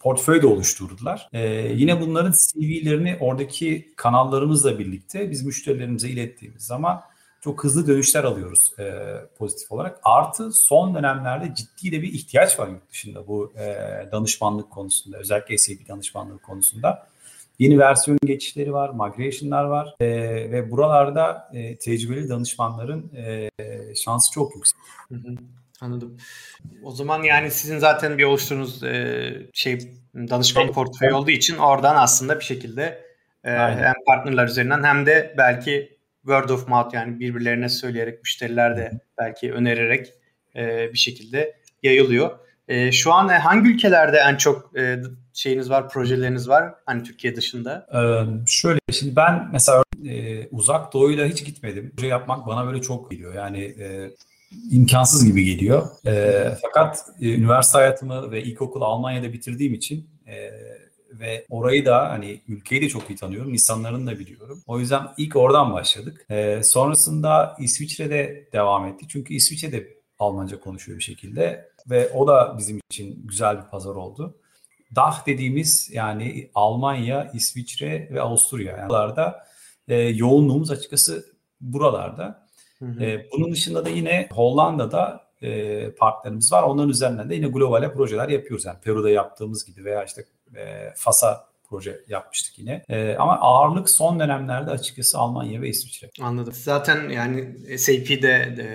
portföy 0.00 0.42
de 0.42 0.46
oluşturdular. 0.46 1.28
Ee, 1.32 1.72
yine 1.74 2.00
bunların 2.00 2.32
CV'lerini 2.32 3.16
oradaki 3.20 3.92
kanallarımızla 3.96 4.78
birlikte 4.78 5.30
biz 5.30 5.46
müşterilerimize 5.46 6.08
ilettiğimiz 6.08 6.62
zaman 6.62 7.00
çok 7.44 7.64
hızlı 7.64 7.86
dönüşler 7.86 8.24
alıyoruz 8.24 8.72
e, 8.78 8.94
pozitif 9.38 9.72
olarak. 9.72 10.00
Artı 10.02 10.52
son 10.52 10.94
dönemlerde 10.94 11.54
ciddi 11.54 11.92
de 11.92 12.02
bir 12.02 12.12
ihtiyaç 12.12 12.58
var 12.58 12.68
yurt 12.68 12.90
dışında 12.90 13.26
bu 13.26 13.52
e, 13.58 13.62
danışmanlık 14.12 14.70
konusunda. 14.70 15.18
Özellikle 15.18 15.58
SAP 15.58 15.88
danışmanlık 15.88 16.42
konusunda. 16.42 17.06
Yeni 17.58 17.78
versiyon 17.78 18.18
geçişleri 18.26 18.72
var, 18.72 18.90
migration'lar 18.90 19.64
var 19.64 19.94
e, 20.00 20.06
ve 20.50 20.70
buralarda 20.70 21.50
e, 21.54 21.76
tecrübeli 21.76 22.28
danışmanların 22.28 23.12
e, 23.16 23.50
şansı 23.94 24.32
çok 24.32 24.56
yüksek. 24.56 24.78
Hı 25.08 25.14
hı. 25.14 25.34
Anladım. 25.80 26.16
O 26.84 26.90
zaman 26.90 27.22
yani 27.22 27.50
sizin 27.50 27.78
zaten 27.78 28.18
bir 28.18 28.24
oluşturduğunuz 28.24 28.82
e, 28.84 29.32
şey 29.52 29.78
danışman 30.14 30.72
portföyü 30.72 31.12
olduğu 31.12 31.30
için 31.30 31.56
oradan 31.56 31.96
aslında 31.96 32.38
bir 32.38 32.44
şekilde 32.44 33.04
e, 33.44 33.50
hem 33.50 33.94
partnerler 34.06 34.48
üzerinden 34.48 34.84
hem 34.84 35.06
de 35.06 35.34
belki 35.38 35.93
word 36.24 36.48
of 36.48 36.68
mouth 36.68 36.94
yani 36.94 37.20
birbirlerine 37.20 37.68
söyleyerek 37.68 38.22
müşteriler 38.22 38.76
de 38.76 39.00
belki 39.18 39.52
önererek 39.52 40.12
e, 40.56 40.92
bir 40.92 40.98
şekilde 40.98 41.56
yayılıyor. 41.82 42.38
E, 42.68 42.92
şu 42.92 43.12
an 43.12 43.28
hangi 43.28 43.70
ülkelerde 43.70 44.16
en 44.16 44.36
çok 44.36 44.78
e, 44.78 45.02
şeyiniz 45.34 45.70
var, 45.70 45.88
projeleriniz 45.88 46.48
var? 46.48 46.74
Hani 46.86 47.02
Türkiye 47.02 47.36
dışında? 47.36 47.86
Ee, 47.94 48.46
şöyle 48.46 48.78
şimdi 48.92 49.16
ben 49.16 49.48
mesela 49.52 49.82
e, 50.08 50.46
uzak 50.48 50.92
doğuyla 50.92 51.26
hiç 51.26 51.44
gitmedim. 51.44 51.92
Proje 51.96 52.06
yapmak 52.06 52.46
bana 52.46 52.66
böyle 52.66 52.82
çok 52.82 53.10
geliyor. 53.10 53.34
Yani 53.34 53.60
e, 53.60 54.10
imkansız 54.70 55.24
gibi 55.24 55.44
geliyor. 55.44 55.88
E, 56.06 56.42
fakat 56.62 57.06
e, 57.20 57.34
üniversite 57.34 57.78
hayatımı 57.78 58.30
ve 58.30 58.42
ilkokulu 58.42 58.84
Almanya'da 58.84 59.32
bitirdiğim 59.32 59.74
için 59.74 60.08
e, 60.26 60.34
ve 61.20 61.46
orayı 61.50 61.86
da 61.86 62.10
hani 62.10 62.40
ülkeyi 62.48 62.82
de 62.82 62.88
çok 62.88 63.10
iyi 63.10 63.16
tanıyorum. 63.16 63.52
insanlarını 63.52 64.10
da 64.10 64.18
biliyorum. 64.18 64.62
O 64.66 64.80
yüzden 64.80 65.02
ilk 65.16 65.36
oradan 65.36 65.72
başladık. 65.72 66.26
E, 66.30 66.60
sonrasında 66.62 67.56
İsviçre'de 67.60 68.48
devam 68.52 68.86
etti. 68.86 69.06
Çünkü 69.08 69.34
İsviçre'de 69.34 69.94
Almanca 70.18 70.60
konuşuyor 70.60 70.98
bir 70.98 71.04
şekilde 71.04 71.70
ve 71.90 72.08
o 72.08 72.26
da 72.26 72.54
bizim 72.58 72.80
için 72.90 73.26
güzel 73.26 73.56
bir 73.56 73.70
pazar 73.70 73.94
oldu. 73.94 74.36
DAH 74.96 75.26
dediğimiz 75.26 75.90
yani 75.92 76.50
Almanya, 76.54 77.30
İsviçre 77.34 78.08
ve 78.12 78.20
Avusturya 78.20 78.76
yani 78.76 78.88
buralarda 78.88 79.44
e, 79.88 79.94
yoğunluğumuz 79.96 80.70
açıkçası 80.70 81.26
buralarda. 81.60 82.44
Hı 82.78 83.04
E, 83.04 83.26
bunun 83.32 83.52
dışında 83.52 83.84
da 83.84 83.88
yine 83.88 84.28
Hollanda'da 84.32 85.24
e, 85.42 85.90
partnerimiz 85.90 86.52
var. 86.52 86.62
Onların 86.62 86.90
üzerinden 86.90 87.30
de 87.30 87.34
yine 87.34 87.46
globale 87.46 87.92
projeler 87.92 88.28
yapıyoruz. 88.28 88.64
Yani 88.64 88.78
Peru'da 88.80 89.10
yaptığımız 89.10 89.64
gibi 89.64 89.84
veya 89.84 90.04
işte 90.04 90.24
e, 90.56 90.92
Fas'a 90.96 91.46
proje 91.68 92.00
yapmıştık 92.08 92.58
yine. 92.58 92.84
E, 92.88 93.16
ama 93.16 93.38
ağırlık 93.40 93.90
son 93.90 94.20
dönemlerde 94.20 94.70
açıkçası 94.70 95.18
Almanya 95.18 95.62
ve 95.62 95.68
İsviçre. 95.68 96.10
Anladım. 96.20 96.52
Zaten 96.56 97.08
yani 97.08 97.54
SAP'de 97.78 98.54
e, 98.58 98.66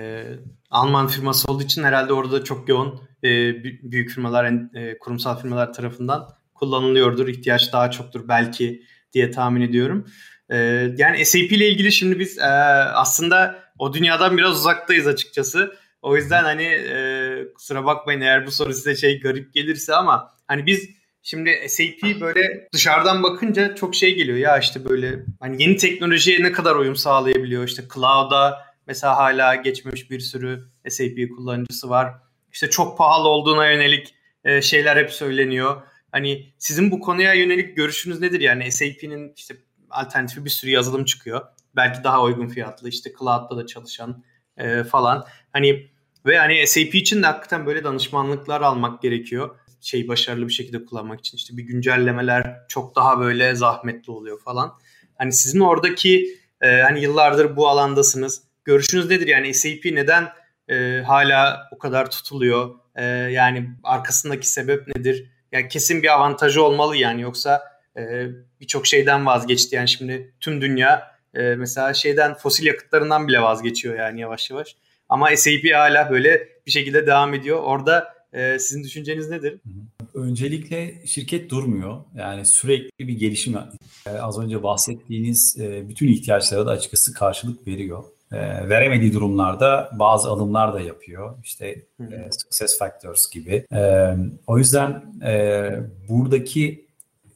Alman 0.72 1.08
firması 1.08 1.52
olduğu 1.52 1.64
için 1.64 1.84
herhalde 1.84 2.14
orada 2.14 2.44
çok 2.44 2.70
yoğun 2.70 3.02
e, 3.24 3.30
büyük 3.64 4.10
firmalar, 4.10 4.76
e, 4.76 4.98
kurumsal 4.98 5.40
firmalar 5.40 5.74
tarafından 5.74 6.30
kullanılıyordur. 6.54 7.28
İhtiyaç 7.28 7.74
daha 7.74 7.92
çoktur 7.92 8.28
belki 8.28 8.84
diye 9.14 9.32
tahmin 9.32 9.62
ediyorum. 9.62 10.08
E, 10.50 10.58
yani 10.98 11.26
SAP 11.26 11.52
ile 11.52 11.70
ilgili 11.70 11.92
şimdi 11.92 12.20
biz 12.20 12.38
e, 12.38 12.44
aslında 12.94 13.64
o 13.80 13.94
dünyadan 13.94 14.38
biraz 14.38 14.52
uzaktayız 14.52 15.08
açıkçası. 15.08 15.76
O 16.02 16.16
yüzden 16.16 16.44
hani 16.44 16.64
e, 16.64 17.54
kusura 17.54 17.86
bakmayın 17.86 18.22
eğer 18.22 18.46
bu 18.46 18.52
soru 18.52 18.74
size 18.74 18.96
şey 18.96 19.20
garip 19.20 19.54
gelirse 19.54 19.96
ama 19.96 20.32
hani 20.48 20.66
biz 20.66 20.99
şimdi 21.24 21.66
SAP 21.70 22.22
böyle 22.22 22.70
dışarıdan 22.74 23.24
bakınca 23.24 23.76
çok 23.76 23.96
şey 23.96 24.16
geliyor 24.16 24.38
ya 24.38 24.58
işte 24.58 24.86
böyle 24.86 25.26
hani 25.40 25.64
yeni 25.64 25.78
teknolojiye 25.78 26.44
ne 26.44 26.52
kadar 26.52 26.76
uyum 26.76 26.96
sağlayabiliyor 26.96 27.68
işte 27.68 27.84
cloud'a 27.94 28.66
mesela 28.88 29.18
hala 29.18 29.56
geçmemiş 29.56 30.12
bir 30.12 30.20
sürü 30.20 30.60
SAP 30.90 31.30
kullanıcısı 31.38 31.90
var. 31.90 32.14
İşte 32.52 32.70
çok 32.70 32.98
pahalı 32.98 33.28
olduğuna 33.28 33.72
yönelik 33.72 34.16
e, 34.44 34.62
şeyler 34.62 34.98
hep 34.98 35.12
söyleniyor. 35.12 35.82
Hani 36.12 36.54
sizin 36.58 36.92
bu 36.92 37.00
konuya 37.00 37.34
yönelik 37.34 37.78
görüşünüz 37.78 38.20
nedir? 38.22 38.42
Yani 38.42 38.72
SAP'nin 38.72 39.34
işte 39.36 39.56
alternatifi 39.90 40.46
bir 40.46 40.50
sürü 40.50 40.72
yazılım 40.72 41.06
çıkıyor 41.06 41.42
belki 41.76 42.04
daha 42.04 42.24
uygun 42.24 42.48
fiyatlı 42.48 42.90
işte 42.90 43.12
cloud'da 43.20 43.58
da 43.58 43.66
çalışan 43.66 44.24
e, 44.58 44.84
falan. 44.84 45.26
Hani 45.54 45.90
ve 46.26 46.38
hani 46.38 46.68
SAP 46.68 46.96
için 46.96 47.24
de 47.24 47.26
hakikaten 47.26 47.66
böyle 47.66 47.84
danışmanlıklar 47.84 48.62
almak 48.62 49.02
gerekiyor. 49.02 49.60
Şey 49.82 50.08
başarılı 50.08 50.48
bir 50.48 50.54
şekilde 50.54 50.86
kullanmak 50.86 51.20
için 51.20 51.38
işte 51.38 51.58
bir 51.58 51.64
güncellemeler 51.64 52.56
çok 52.68 52.96
daha 52.96 53.20
böyle 53.20 53.56
zahmetli 53.56 54.12
oluyor 54.12 54.40
falan. 54.40 54.74
Hani 55.16 55.34
sizin 55.34 55.60
oradaki 55.60 56.40
e, 56.62 56.82
hani 56.82 57.02
yıllardır 57.02 57.56
bu 57.56 57.68
alandasınız. 57.68 58.44
Görüşünüz 58.66 59.10
nedir? 59.10 59.28
Yani 59.28 59.54
SAP 59.54 59.86
neden 59.86 60.30
e, 60.70 61.02
hala 61.08 61.70
o 61.72 61.78
kadar 61.78 62.12
tutuluyor? 62.12 62.76
E, 62.96 63.04
yani 63.06 63.70
arkasındaki 63.84 64.50
sebep 64.50 64.88
nedir? 64.88 65.26
Yani 65.52 65.68
kesin 65.68 66.04
bir 66.04 66.14
avantajı 66.14 66.64
olmalı 66.64 66.98
yani 66.98 67.22
yoksa 67.22 67.64
e, 67.98 68.28
birçok 68.62 68.88
şeyden 68.88 69.26
vazgeçti. 69.26 69.76
Yani 69.76 69.90
şimdi 69.90 70.34
tüm 70.40 70.62
dünya 70.62 71.12
e, 71.34 71.42
mesela 71.42 71.94
şeyden 71.94 72.34
fosil 72.34 72.66
yakıtlarından 72.66 73.28
bile 73.28 73.42
vazgeçiyor 73.42 73.96
yani 73.96 74.22
yavaş 74.22 74.50
yavaş. 74.50 74.76
Ama 75.10 75.36
SAP 75.36 75.74
hala 75.74 76.10
böyle 76.10 76.50
bir 76.66 76.72
şekilde 76.72 77.08
devam 77.08 77.34
ediyor. 77.34 77.60
Orada 77.64 78.14
e, 78.34 78.60
sizin 78.60 78.84
düşünceniz 78.84 79.30
nedir? 79.30 79.60
Öncelikle 80.14 81.06
şirket 81.06 81.50
durmuyor. 81.50 81.98
Yani 82.16 82.46
sürekli 82.46 83.08
bir 83.08 83.20
gelişim. 83.20 83.56
E, 84.06 84.10
az 84.10 84.40
önce 84.40 84.64
bahsettiğiniz 84.64 85.58
e, 85.60 85.90
bütün 85.90 86.08
ihtiyaçlara 86.08 86.66
da 86.66 86.72
açıkçası 86.72 87.14
karşılık 87.14 87.68
veriyor. 87.68 88.04
E, 88.32 88.70
veremediği 88.70 89.14
durumlarda 89.14 89.92
bazı 90.00 90.30
alımlar 90.30 90.74
da 90.74 90.82
yapıyor. 90.82 91.38
İşte 91.44 91.86
e, 92.00 92.30
success 92.32 92.80
factors 92.80 93.30
gibi. 93.32 93.66
E, 93.74 94.14
o 94.48 94.58
yüzden 94.58 95.22
e, 95.24 95.70
buradaki 96.10 96.90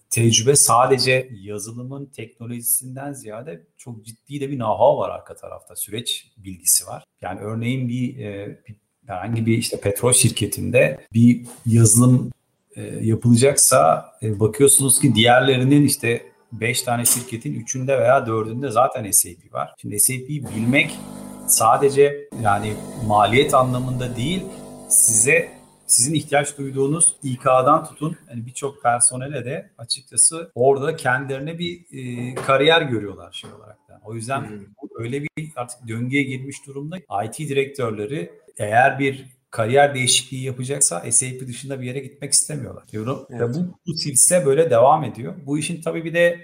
tecrübe 0.10 0.56
sadece 0.56 1.30
yazılımın 1.42 2.06
teknolojisinden 2.06 3.14
ziyade 3.14 3.68
çok 3.78 4.06
ciddi 4.06 4.42
de 4.42 4.50
bir 4.50 4.60
know-how 4.60 4.98
var 4.98 5.10
arka 5.10 5.36
tarafta. 5.36 5.76
Süreç 5.76 6.32
bilgisi 6.38 6.88
var. 6.88 7.04
Yani 7.22 7.40
örneğin 7.40 7.90
bir, 7.90 8.20
e, 8.20 8.60
bir 8.68 8.76
herhangi 9.08 9.46
bir 9.46 9.58
işte 9.58 9.80
petrol 9.80 10.14
şirketinde 10.14 11.08
bir 11.14 11.42
yazılım 11.66 12.32
e, 12.76 12.82
yapılacaksa 13.02 14.12
e, 14.24 14.40
bakıyorsunuz 14.40 15.00
ki 15.00 15.16
diğerlerinin 15.16 15.86
işte 15.86 16.22
5 16.52 16.82
tane 16.82 17.06
şirketin 17.06 17.54
3'ünde 17.54 18.00
veya 18.00 18.18
4'ünde 18.18 18.72
zaten 18.72 19.12
SAP 19.12 19.54
var. 19.54 19.74
Şimdi 19.82 20.00
SAP 20.00 20.30
bilmek 20.30 20.92
sadece 21.48 22.30
yani 22.42 22.74
maliyet 23.08 23.54
anlamında 23.54 24.16
değil 24.16 24.44
size 24.90 25.50
sizin 25.88 26.14
ihtiyaç 26.14 26.58
duyduğunuz 26.58 27.16
İK'dan 27.24 27.86
tutun 27.86 28.18
yani 28.30 28.46
birçok 28.46 28.84
personele 28.84 29.46
de 29.46 29.70
açıkçası 29.78 30.52
orada 30.56 30.96
kendilerine 30.96 31.60
bir 31.60 31.86
e, 31.92 32.36
kariyer 32.36 32.82
görüyorlar 32.82 33.32
şey 33.32 33.52
olarak 33.54 33.78
da. 33.90 34.02
O 34.04 34.16
yüzden 34.16 34.50
hmm. 34.50 34.66
öyle 34.96 35.24
bir 35.24 35.52
artık 35.56 35.88
döngüye 35.88 36.24
girmiş 36.24 36.68
durumda. 36.68 36.98
IT 36.98 37.40
direktörleri 37.40 38.32
eğer 38.58 39.00
bir 39.00 39.34
kariyer 39.52 39.96
değişikliği 39.96 40.44
yapacaksa 40.44 41.12
SAP 41.12 41.48
dışında 41.48 41.82
bir 41.82 41.86
yere 41.86 42.00
gitmek 42.00 42.34
istemiyorlar. 42.34 42.88
Diyorum. 42.88 43.28
Evet. 43.30 43.42
Ve 43.42 43.54
bu, 43.54 43.80
bu 43.88 43.94
silsile 43.94 44.46
böyle 44.46 44.70
devam 44.70 45.04
ediyor. 45.04 45.34
Bu 45.46 45.60
işin 45.60 45.82
tabii 45.82 46.06
bir 46.06 46.14
de 46.14 46.40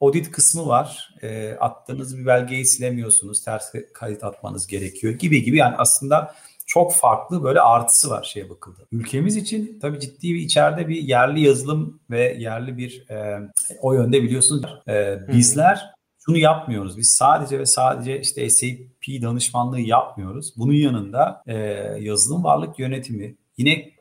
audit 0.00 0.30
kısmı 0.30 0.66
var. 0.66 1.14
E, 1.22 1.52
attığınız 1.52 2.18
bir 2.18 2.26
belgeyi 2.26 2.64
silemiyorsunuz. 2.64 3.44
Ters 3.44 3.72
kayıt 3.94 4.24
atmanız 4.24 4.66
gerekiyor 4.66 5.12
gibi 5.12 5.42
gibi. 5.42 5.56
Yani 5.56 5.76
aslında 5.76 6.34
çok 6.66 6.94
farklı 6.94 7.42
böyle 7.42 7.60
artısı 7.60 8.10
var 8.10 8.22
şeye 8.22 8.50
bakıldı. 8.50 8.86
Ülkemiz 8.92 9.36
için 9.36 9.78
tabii 9.82 10.00
ciddi 10.00 10.34
bir 10.34 10.40
içeride 10.40 10.88
bir 10.88 10.96
yerli 10.96 11.40
yazılım 11.40 12.00
ve 12.10 12.36
yerli 12.38 12.76
bir 12.78 13.10
e, 13.10 13.38
o 13.80 13.92
yönde 13.92 14.22
biliyorsunuz 14.22 14.62
e, 14.88 15.18
bizler 15.28 15.91
şunu 16.26 16.38
yapmıyoruz. 16.38 16.98
Biz 16.98 17.10
sadece 17.10 17.58
ve 17.58 17.66
sadece 17.66 18.20
işte 18.20 18.50
SAP 18.50 19.22
danışmanlığı 19.22 19.80
yapmıyoruz. 19.80 20.54
Bunun 20.56 20.72
yanında 20.72 21.42
e, 21.46 21.56
yazılım 22.00 22.44
varlık 22.44 22.78
yönetimi 22.78 23.36
yine 23.58 23.92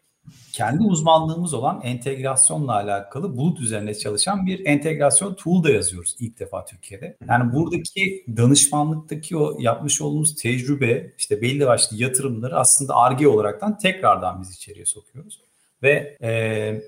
kendi 0.54 0.84
uzmanlığımız 0.84 1.54
olan 1.54 1.82
entegrasyonla 1.84 2.74
alakalı 2.74 3.38
bulut 3.38 3.60
üzerine 3.60 3.94
çalışan 3.94 4.46
bir 4.46 4.66
entegrasyon 4.66 5.34
tool 5.34 5.64
da 5.64 5.70
yazıyoruz 5.70 6.16
ilk 6.20 6.40
defa 6.40 6.66
Türkiye'de. 6.66 7.18
Yani 7.30 7.54
buradaki 7.54 8.26
danışmanlıktaki 8.38 9.38
o 9.38 9.58
yapmış 9.60 10.02
olduğumuz 10.02 10.36
tecrübe, 10.36 11.14
işte 11.18 11.42
belli 11.42 11.66
başlı 11.66 11.98
yatırımları 11.98 12.60
aslında 12.60 12.96
ARGE 12.96 13.28
olaraktan 13.28 13.78
tekrardan 13.78 14.42
biz 14.42 14.56
içeriye 14.56 14.86
sokuyoruz. 14.86 15.42
Ve 15.84 16.18
e, 16.22 16.30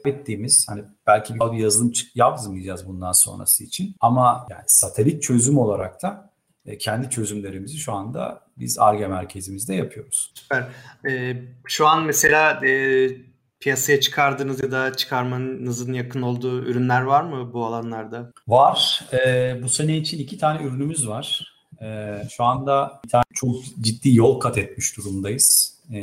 ettiğimiz 0.05 0.65
hani 0.69 0.83
belki 1.07 1.35
bir 1.35 1.57
yazılım 1.57 1.91
yazmayacağız 2.15 2.87
bundan 2.87 3.11
sonrası 3.11 3.63
için 3.63 3.95
ama 3.99 4.47
yani 4.49 4.63
satelit 4.67 5.23
çözüm 5.23 5.57
olarak 5.57 6.01
da 6.01 6.33
e, 6.65 6.77
kendi 6.77 7.09
çözümlerimizi 7.09 7.77
şu 7.77 7.93
anda 7.93 8.41
biz 8.57 8.79
ARGE 8.79 9.07
merkezimizde 9.07 9.75
yapıyoruz. 9.75 10.33
Süper. 10.35 10.67
Ee, 11.09 11.35
şu 11.67 11.87
an 11.87 12.03
mesela 12.03 12.65
e, 12.65 13.07
piyasaya 13.59 13.99
çıkardığınız 13.99 14.63
ya 14.63 14.71
da 14.71 14.93
çıkarmanızın 14.93 15.93
yakın 15.93 16.21
olduğu 16.21 16.63
ürünler 16.63 17.01
var 17.01 17.23
mı 17.23 17.53
bu 17.53 17.65
alanlarda? 17.65 18.31
Var. 18.47 19.05
Ee, 19.13 19.59
bu 19.63 19.69
sene 19.69 19.97
için 19.97 20.19
iki 20.19 20.37
tane 20.37 20.63
ürünümüz 20.63 21.07
var. 21.07 21.53
Ee, 21.81 22.17
şu 22.29 22.43
anda 22.43 23.01
bir 23.05 23.09
tane 23.09 23.23
çok 23.33 23.55
ciddi 23.81 24.15
yol 24.15 24.39
kat 24.39 24.57
etmiş 24.57 24.97
durumdayız. 24.97 25.72
Ee, 25.91 25.97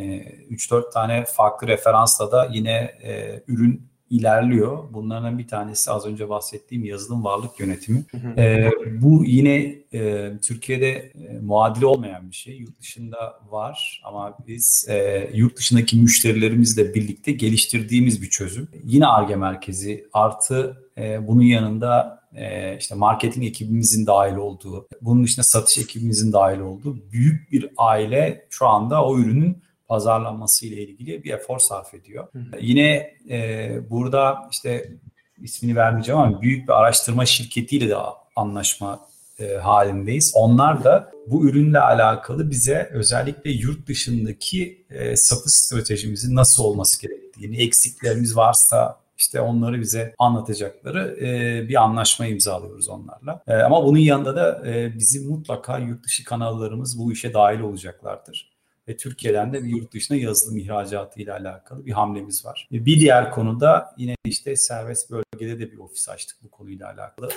3-4 0.50 0.92
tane 0.92 1.24
farklı 1.24 1.66
referansla 1.66 2.32
da 2.32 2.48
yine 2.52 2.74
e, 3.02 3.42
ürün 3.48 3.90
ilerliyor. 4.10 4.78
Bunlardan 4.92 5.38
bir 5.38 5.48
tanesi 5.48 5.90
az 5.90 6.06
önce 6.06 6.28
bahsettiğim 6.28 6.84
yazılım 6.84 7.24
varlık 7.24 7.60
yönetimi. 7.60 8.04
Ee, 8.36 8.70
bu 9.00 9.24
yine 9.24 9.76
e, 9.92 10.32
Türkiye'de 10.42 10.90
e, 10.90 11.38
muadili 11.42 11.86
olmayan 11.86 12.30
bir 12.30 12.36
şey. 12.36 12.56
Yurt 12.56 12.80
dışında 12.80 13.40
var 13.50 14.02
ama 14.04 14.38
biz 14.46 14.86
e, 14.88 15.30
yurt 15.34 15.56
dışındaki 15.56 15.96
müşterilerimizle 15.96 16.94
birlikte 16.94 17.32
geliştirdiğimiz 17.32 18.22
bir 18.22 18.30
çözüm. 18.30 18.68
Yine 18.84 19.06
ARGE 19.06 19.36
merkezi 19.36 20.06
artı 20.12 20.76
e, 20.98 21.26
bunun 21.28 21.42
yanında 21.42 22.20
e, 22.34 22.76
işte 22.78 22.94
marketing 22.94 23.46
ekibimizin 23.46 24.06
dahil 24.06 24.36
olduğu, 24.36 24.88
bunun 25.02 25.24
dışında 25.24 25.44
satış 25.44 25.78
ekibimizin 25.78 26.32
dahil 26.32 26.60
olduğu 26.60 26.96
büyük 27.12 27.52
bir 27.52 27.68
aile 27.76 28.46
şu 28.50 28.66
anda 28.66 29.04
o 29.04 29.18
ürünün 29.18 29.62
pazarlanması 29.90 30.66
ile 30.66 30.83
ilgili 30.83 31.24
bir 31.24 31.31
efor 31.33 31.59
sarf 31.59 31.94
ediyor. 31.94 32.26
Hı 32.33 32.38
hı. 32.38 32.44
Yine 32.61 33.14
e, 33.31 33.70
burada 33.90 34.48
işte 34.50 34.90
ismini 35.38 35.76
vermeyeceğim 35.76 36.20
ama 36.20 36.42
büyük 36.42 36.68
bir 36.68 36.72
araştırma 36.72 37.26
şirketiyle 37.26 37.88
de 37.88 37.96
anlaşma 38.37 39.00
e, 39.38 39.55
halindeyiz. 39.55 40.33
Onlar 40.35 40.85
da 40.85 41.12
bu 41.26 41.48
ürünle 41.48 41.81
alakalı 41.81 42.50
bize 42.50 42.90
özellikle 42.92 43.50
yurt 43.50 43.87
dışındaki 43.87 44.87
e, 44.90 45.16
satış 45.16 45.53
stratejimizin 45.53 46.37
nasıl 46.37 46.64
olması 46.64 47.03
gerektiğini, 47.03 47.62
eksiklerimiz 47.62 48.37
varsa 48.37 49.00
işte 49.18 49.40
onları 49.40 49.81
bize 49.81 50.14
anlatacakları 50.18 51.16
e, 51.20 51.68
bir 51.68 51.83
anlaşma 51.83 52.26
imzalıyoruz 52.26 52.88
onlarla. 52.88 53.42
E, 53.48 53.55
ama 53.55 53.85
bunun 53.85 53.98
yanında 53.98 54.37
da 54.37 54.68
e, 54.68 54.98
bizim 54.98 55.31
mutlaka 55.31 55.79
yurt 55.79 56.05
dışı 56.05 56.24
kanallarımız 56.24 56.98
bu 56.98 57.12
işe 57.12 57.35
dahil 57.35 57.61
olacaklardır 57.61 58.49
ve 58.90 58.96
Türkiye'den 58.96 59.53
de 59.53 59.64
bir 59.64 59.68
yurt 59.68 59.92
dışına 59.92 60.16
yazılım 60.16 60.59
ihracatı 60.59 61.20
ile 61.20 61.33
alakalı 61.33 61.87
bir 61.87 61.92
hamlemiz 61.92 62.44
var. 62.44 62.68
Bir 62.70 63.00
diğer 63.00 63.31
konuda 63.31 63.94
yine 63.96 64.14
işte 64.24 64.57
serbest 64.57 65.11
bölgede 65.11 65.61
de 65.61 65.72
bir 65.72 65.79
ofis 65.79 66.09
açtık 66.09 66.37
bu 66.42 66.50
konuyla 66.50 66.87
alakalı. 66.87 67.29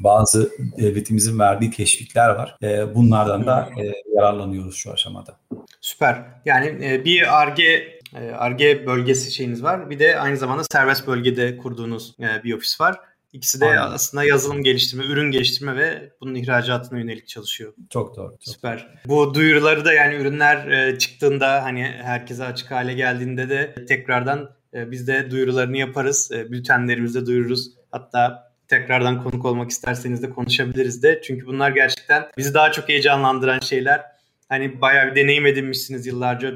Bazı 0.00 0.50
devletimizin 0.78 1.38
verdiği 1.38 1.70
teşvikler 1.70 2.28
var. 2.28 2.56
E, 2.62 2.94
bunlardan 2.94 3.46
da 3.46 3.68
e, 3.80 3.92
yararlanıyoruz 4.14 4.76
şu 4.76 4.92
aşamada. 4.92 5.36
Süper. 5.80 6.22
Yani 6.44 6.86
e, 6.86 7.04
bir 7.04 7.40
ARGE 7.42 8.00
ARGE 8.38 8.86
bölgesi 8.86 9.30
şeyiniz 9.30 9.62
var. 9.62 9.90
Bir 9.90 9.98
de 9.98 10.18
aynı 10.20 10.36
zamanda 10.36 10.62
serbest 10.72 11.06
bölgede 11.06 11.56
kurduğunuz 11.56 12.16
bir 12.44 12.54
ofis 12.54 12.80
var. 12.80 13.00
İkisi 13.36 13.60
de 13.60 13.66
Aynen. 13.66 13.80
aslında 13.80 14.24
yazılım 14.24 14.62
geliştirme, 14.62 15.04
ürün 15.04 15.30
geliştirme 15.30 15.76
ve 15.76 16.12
bunun 16.20 16.34
ihracatına 16.34 16.98
yönelik 16.98 17.28
çalışıyor. 17.28 17.72
Çok 17.90 18.16
doğru. 18.16 18.30
Çok 18.30 18.54
Süper. 18.54 18.78
Doğru. 18.78 19.16
Bu 19.16 19.34
duyuruları 19.34 19.84
da 19.84 19.92
yani 19.92 20.14
ürünler 20.14 20.66
e, 20.66 20.98
çıktığında 20.98 21.62
hani 21.62 21.82
herkese 21.82 22.44
açık 22.44 22.70
hale 22.70 22.94
geldiğinde 22.94 23.48
de 23.48 23.74
tekrardan 23.88 24.50
e, 24.74 24.90
biz 24.90 25.08
de 25.08 25.30
duyurularını 25.30 25.76
yaparız. 25.76 26.30
E, 26.32 26.52
bültenlerimizde 26.52 27.26
duyururuz. 27.26 27.70
Hatta 27.90 28.52
tekrardan 28.68 29.22
konuk 29.22 29.44
olmak 29.44 29.70
isterseniz 29.70 30.22
de 30.22 30.30
konuşabiliriz 30.30 31.02
de. 31.02 31.20
Çünkü 31.24 31.46
bunlar 31.46 31.70
gerçekten 31.70 32.26
bizi 32.38 32.54
daha 32.54 32.72
çok 32.72 32.88
heyecanlandıran 32.88 33.60
şeyler. 33.60 34.02
Hani 34.48 34.80
bayağı 34.80 35.10
bir 35.10 35.16
deneyim 35.16 35.46
edinmişsiniz 35.46 36.06
yıllarca 36.06 36.52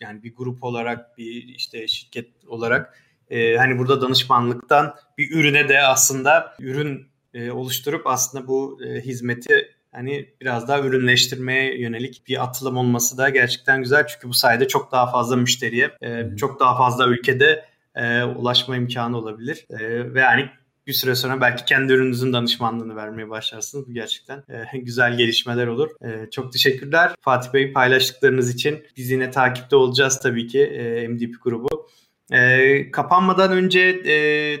yani 0.00 0.22
bir 0.22 0.34
grup 0.34 0.64
olarak 0.64 1.18
bir 1.18 1.54
işte 1.56 1.88
şirket 1.88 2.28
olarak 2.46 2.98
e, 3.32 3.56
hani 3.56 3.78
burada 3.78 4.00
danışmanlıktan 4.00 4.94
bir 5.18 5.30
ürüne 5.36 5.68
de 5.68 5.82
aslında 5.82 6.54
ürün 6.60 7.06
e, 7.34 7.50
oluşturup 7.50 8.06
aslında 8.06 8.46
bu 8.46 8.80
e, 8.84 9.00
hizmeti 9.00 9.68
hani 9.92 10.34
biraz 10.40 10.68
daha 10.68 10.80
ürünleştirmeye 10.80 11.80
yönelik 11.80 12.22
bir 12.28 12.44
atılım 12.44 12.76
olması 12.76 13.18
da 13.18 13.28
gerçekten 13.28 13.82
güzel. 13.82 14.06
Çünkü 14.06 14.28
bu 14.28 14.34
sayede 14.34 14.68
çok 14.68 14.92
daha 14.92 15.10
fazla 15.10 15.36
müşteriye, 15.36 15.90
e, 16.02 16.36
çok 16.36 16.60
daha 16.60 16.78
fazla 16.78 17.06
ülkede 17.06 17.64
e, 17.94 18.22
ulaşma 18.22 18.76
imkanı 18.76 19.18
olabilir. 19.18 19.66
E, 19.70 20.14
ve 20.14 20.20
yani 20.20 20.50
bir 20.86 20.92
süre 20.92 21.14
sonra 21.14 21.40
belki 21.40 21.64
kendi 21.64 21.92
ürününüzün 21.92 22.32
danışmanlığını 22.32 22.96
vermeye 22.96 23.30
başlarsınız. 23.30 23.88
Bu 23.88 23.92
gerçekten 23.92 24.44
e, 24.74 24.78
güzel 24.78 25.16
gelişmeler 25.16 25.66
olur. 25.66 25.90
E, 26.04 26.30
çok 26.30 26.52
teşekkürler 26.52 27.10
Fatih 27.20 27.52
Bey 27.52 27.72
paylaştıklarınız 27.72 28.54
için. 28.54 28.84
Biz 28.96 29.10
yine 29.10 29.30
takipte 29.30 29.76
olacağız 29.76 30.20
tabii 30.20 30.46
ki 30.46 30.62
e, 30.62 31.08
MDP 31.08 31.42
grubu. 31.42 31.88
E, 32.32 32.90
kapanmadan 32.90 33.52
önce 33.52 33.80
e, 33.80 34.14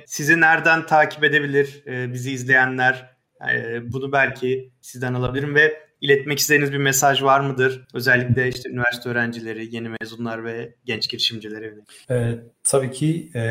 sizi 0.06 0.40
nereden 0.40 0.86
takip 0.86 1.24
edebilir 1.24 1.82
e, 1.86 2.12
bizi 2.12 2.32
izleyenler? 2.32 3.12
E, 3.52 3.92
bunu 3.92 4.12
belki 4.12 4.72
sizden 4.80 5.14
alabilirim 5.14 5.54
ve 5.54 5.80
iletmek 6.00 6.38
istediğiniz 6.38 6.72
bir 6.72 6.78
mesaj 6.78 7.22
var 7.22 7.40
mıdır? 7.40 7.86
Özellikle 7.94 8.48
işte 8.48 8.70
üniversite 8.70 9.08
öğrencileri, 9.08 9.74
yeni 9.74 9.88
mezunlar 10.00 10.44
ve 10.44 10.74
genç 10.84 11.08
girişimcilere 11.08 11.66
yönelik. 11.66 12.10
E, 12.10 12.38
tabii 12.64 12.90
ki 12.90 13.30
e, 13.34 13.42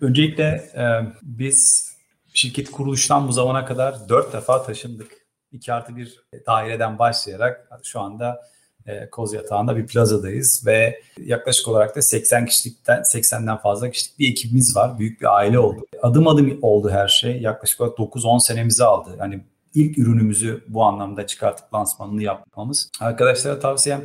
öncelikle 0.00 0.44
e, 0.74 0.84
biz 1.22 1.92
şirket 2.34 2.70
kuruluştan 2.70 3.28
bu 3.28 3.32
zamana 3.32 3.64
kadar 3.64 4.08
dört 4.08 4.32
defa 4.32 4.62
taşındık. 4.62 5.12
2 5.52 5.72
artı 5.72 5.96
bir 5.96 6.20
daireden 6.46 6.98
başlayarak 6.98 7.68
şu 7.84 8.00
anda 8.00 8.40
e, 8.86 9.10
Koz 9.10 9.34
Yatağı'nda 9.34 9.76
bir 9.76 9.86
plazadayız 9.86 10.66
ve 10.66 11.00
yaklaşık 11.24 11.68
olarak 11.68 11.96
da 11.96 12.02
80 12.02 12.46
kişilikten 12.46 12.98
80'den 13.00 13.56
fazla 13.56 13.90
kişilik 13.90 14.18
bir 14.18 14.30
ekibimiz 14.30 14.76
var. 14.76 14.98
Büyük 14.98 15.20
bir 15.20 15.36
aile 15.36 15.58
oldu. 15.58 15.86
Adım 16.02 16.28
adım 16.28 16.58
oldu 16.62 16.90
her 16.90 17.08
şey. 17.08 17.40
Yaklaşık 17.40 17.80
olarak 17.80 17.98
9-10 17.98 18.46
senemizi 18.46 18.84
aldı. 18.84 19.10
Yani 19.18 19.40
ilk 19.74 19.98
ürünümüzü 19.98 20.64
bu 20.68 20.84
anlamda 20.84 21.26
çıkartıp 21.26 21.74
lansmanını 21.74 22.22
yapmamız. 22.22 22.90
Arkadaşlara 23.00 23.58
tavsiyem 23.58 24.02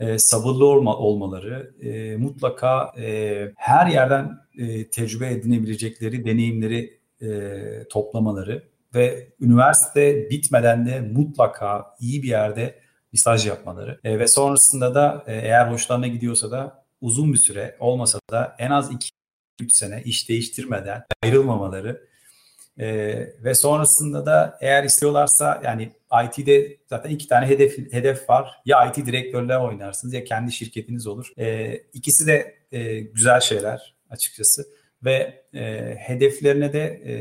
e, 0.00 0.18
sabırlı 0.18 0.66
olma, 0.66 0.96
olmaları, 0.96 1.72
e, 1.82 2.16
mutlaka 2.16 2.92
e, 2.98 3.52
her 3.56 3.86
yerden 3.86 4.38
e, 4.58 4.90
tecrübe 4.90 5.30
edinebilecekleri 5.30 6.24
deneyimleri 6.24 6.98
e, 7.22 7.28
toplamaları 7.90 8.62
ve 8.94 9.28
üniversite 9.40 10.30
bitmeden 10.30 10.86
de 10.86 11.00
mutlaka 11.00 11.86
iyi 12.00 12.22
bir 12.22 12.28
yerde 12.28 12.78
bir 13.12 13.18
staj 13.18 13.46
yapmaları 13.46 14.00
e, 14.04 14.18
ve 14.18 14.28
sonrasında 14.28 14.94
da 14.94 15.24
e, 15.26 15.34
eğer 15.34 15.70
hoşlarına 15.70 16.06
gidiyorsa 16.06 16.50
da 16.50 16.84
uzun 17.00 17.32
bir 17.32 17.38
süre 17.38 17.76
olmasa 17.80 18.18
da 18.30 18.56
en 18.58 18.70
az 18.70 18.90
2-3 18.90 19.10
sene 19.70 20.02
iş 20.04 20.28
değiştirmeden 20.28 21.04
ayrılmamaları 21.22 22.08
e, 22.78 22.86
ve 23.44 23.54
sonrasında 23.54 24.26
da 24.26 24.58
eğer 24.60 24.84
istiyorlarsa 24.84 25.60
yani 25.64 25.92
IT'de 26.24 26.76
zaten 26.86 27.10
iki 27.10 27.28
tane 27.28 27.46
hedef 27.46 27.92
hedef 27.92 28.30
var. 28.30 28.60
Ya 28.64 28.86
IT 28.86 29.06
direktörle 29.06 29.58
oynarsınız 29.58 30.14
ya 30.14 30.24
kendi 30.24 30.52
şirketiniz 30.52 31.06
olur. 31.06 31.32
E, 31.38 31.76
ikisi 31.92 32.26
de 32.26 32.54
e, 32.72 33.00
güzel 33.00 33.40
şeyler 33.40 33.94
açıkçası 34.10 34.77
ve 35.04 35.44
e, 35.54 35.94
hedeflerine 35.98 36.72
de 36.72 36.82
e, 36.84 37.14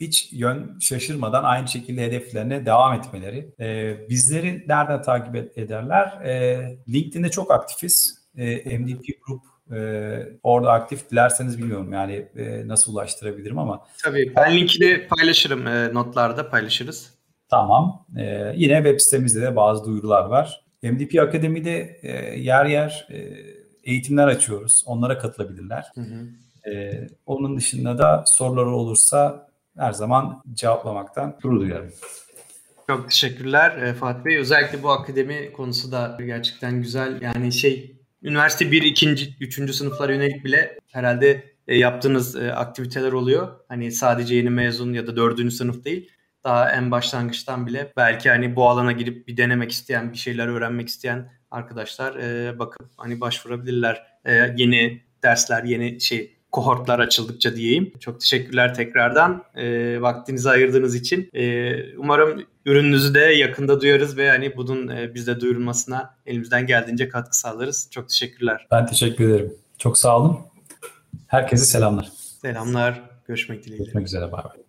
hiç 0.00 0.32
yön 0.32 0.78
şaşırmadan 0.80 1.44
aynı 1.44 1.68
şekilde 1.68 2.02
hedeflerine 2.02 2.66
devam 2.66 2.94
etmeleri. 2.94 3.48
E, 3.60 3.96
bizleri 4.08 4.64
nereden 4.68 5.02
takip 5.02 5.58
ederler? 5.58 6.06
E, 6.24 6.62
LinkedIn'de 6.88 7.30
çok 7.30 7.50
aktifiz. 7.50 8.22
E, 8.36 8.78
MDP 8.78 9.04
Group 9.26 9.42
e, 9.72 9.78
orada 10.42 10.72
aktif 10.72 11.10
dilerseniz 11.10 11.58
bilmiyorum 11.58 11.92
yani 11.92 12.28
e, 12.36 12.68
nasıl 12.68 12.92
ulaştırabilirim 12.92 13.58
ama. 13.58 13.86
Tabii 14.02 14.32
ben 14.36 14.56
linkini 14.56 15.06
paylaşırım 15.06 15.66
e, 15.66 15.94
notlarda 15.94 16.50
paylaşırız. 16.50 17.14
Tamam. 17.50 18.06
E, 18.18 18.52
yine 18.56 18.76
web 18.76 19.00
sitemizde 19.00 19.42
de 19.42 19.56
bazı 19.56 19.84
duyurular 19.84 20.24
var. 20.24 20.64
MDP 20.82 21.20
Akademi'de 21.20 21.98
e, 22.02 22.40
yer 22.40 22.66
yer 22.66 23.06
e, 23.10 23.18
eğitimler 23.84 24.26
açıyoruz. 24.26 24.84
Onlara 24.86 25.18
katılabilirler. 25.18 25.86
Hı 25.94 26.00
hı. 26.00 26.28
Ee, 26.66 27.06
onun 27.26 27.56
dışında 27.56 27.98
da 27.98 28.24
soruları 28.26 28.70
olursa 28.70 29.48
her 29.78 29.92
zaman 29.92 30.42
cevaplamaktan 30.52 31.38
gurur 31.42 31.60
duyarım. 31.60 31.92
Çok 32.86 33.10
teşekkürler 33.10 33.76
e, 33.82 33.94
Fatih 33.94 34.24
Bey. 34.24 34.38
Özellikle 34.38 34.82
bu 34.82 34.90
akademi 34.90 35.52
konusu 35.52 35.92
da 35.92 36.18
gerçekten 36.26 36.82
güzel. 36.82 37.22
Yani 37.22 37.52
şey 37.52 37.96
üniversite 38.22 38.72
1, 38.72 38.82
2. 38.82 39.36
3. 39.40 39.74
sınıflara 39.74 40.14
yönelik 40.14 40.44
bile 40.44 40.78
herhalde 40.92 41.52
e, 41.68 41.78
yaptığınız 41.78 42.36
e, 42.36 42.52
aktiviteler 42.52 43.12
oluyor. 43.12 43.48
Hani 43.68 43.92
sadece 43.92 44.34
yeni 44.34 44.50
mezun 44.50 44.92
ya 44.92 45.06
da 45.06 45.16
4. 45.16 45.52
sınıf 45.52 45.84
değil. 45.84 46.10
Daha 46.44 46.72
en 46.72 46.90
başlangıçtan 46.90 47.66
bile 47.66 47.92
belki 47.96 48.30
hani 48.30 48.56
bu 48.56 48.68
alana 48.68 48.92
girip 48.92 49.28
bir 49.28 49.36
denemek 49.36 49.72
isteyen, 49.72 50.12
bir 50.12 50.18
şeyler 50.18 50.48
öğrenmek 50.48 50.88
isteyen 50.88 51.32
arkadaşlar 51.50 52.16
e, 52.16 52.58
bakıp 52.58 52.88
hani 52.96 53.20
başvurabilirler. 53.20 54.06
E, 54.24 54.54
yeni 54.56 55.02
dersler, 55.22 55.64
yeni 55.64 56.00
şey 56.00 56.41
kohortlar 56.52 56.98
açıldıkça 56.98 57.56
diyeyim. 57.56 57.92
Çok 58.00 58.20
teşekkürler 58.20 58.74
tekrardan 58.74 59.44
e, 59.54 60.00
vaktinizi 60.00 60.50
ayırdığınız 60.50 60.94
için. 60.94 61.30
E, 61.34 61.96
umarım 61.96 62.42
ürününüzü 62.66 63.14
de 63.14 63.20
yakında 63.20 63.80
duyarız 63.80 64.16
ve 64.16 64.30
hani 64.30 64.56
bunun 64.56 64.88
e, 64.88 65.14
bizde 65.14 65.40
duyurulmasına 65.40 66.14
elimizden 66.26 66.66
geldiğince 66.66 67.08
katkı 67.08 67.38
sağlarız. 67.38 67.88
Çok 67.90 68.08
teşekkürler. 68.08 68.66
Ben 68.70 68.86
teşekkür 68.86 69.28
ederim. 69.28 69.54
Çok 69.78 69.98
sağ 69.98 70.18
olun. 70.18 70.38
Herkese 71.26 71.64
selamlar. 71.64 72.08
Selamlar. 72.42 73.02
Görüşmek 73.26 73.64
dileğiyle. 73.64 73.84
Görüşmek 73.84 74.06
üzere. 74.06 74.32
Bay 74.32 74.44
bay. 74.44 74.62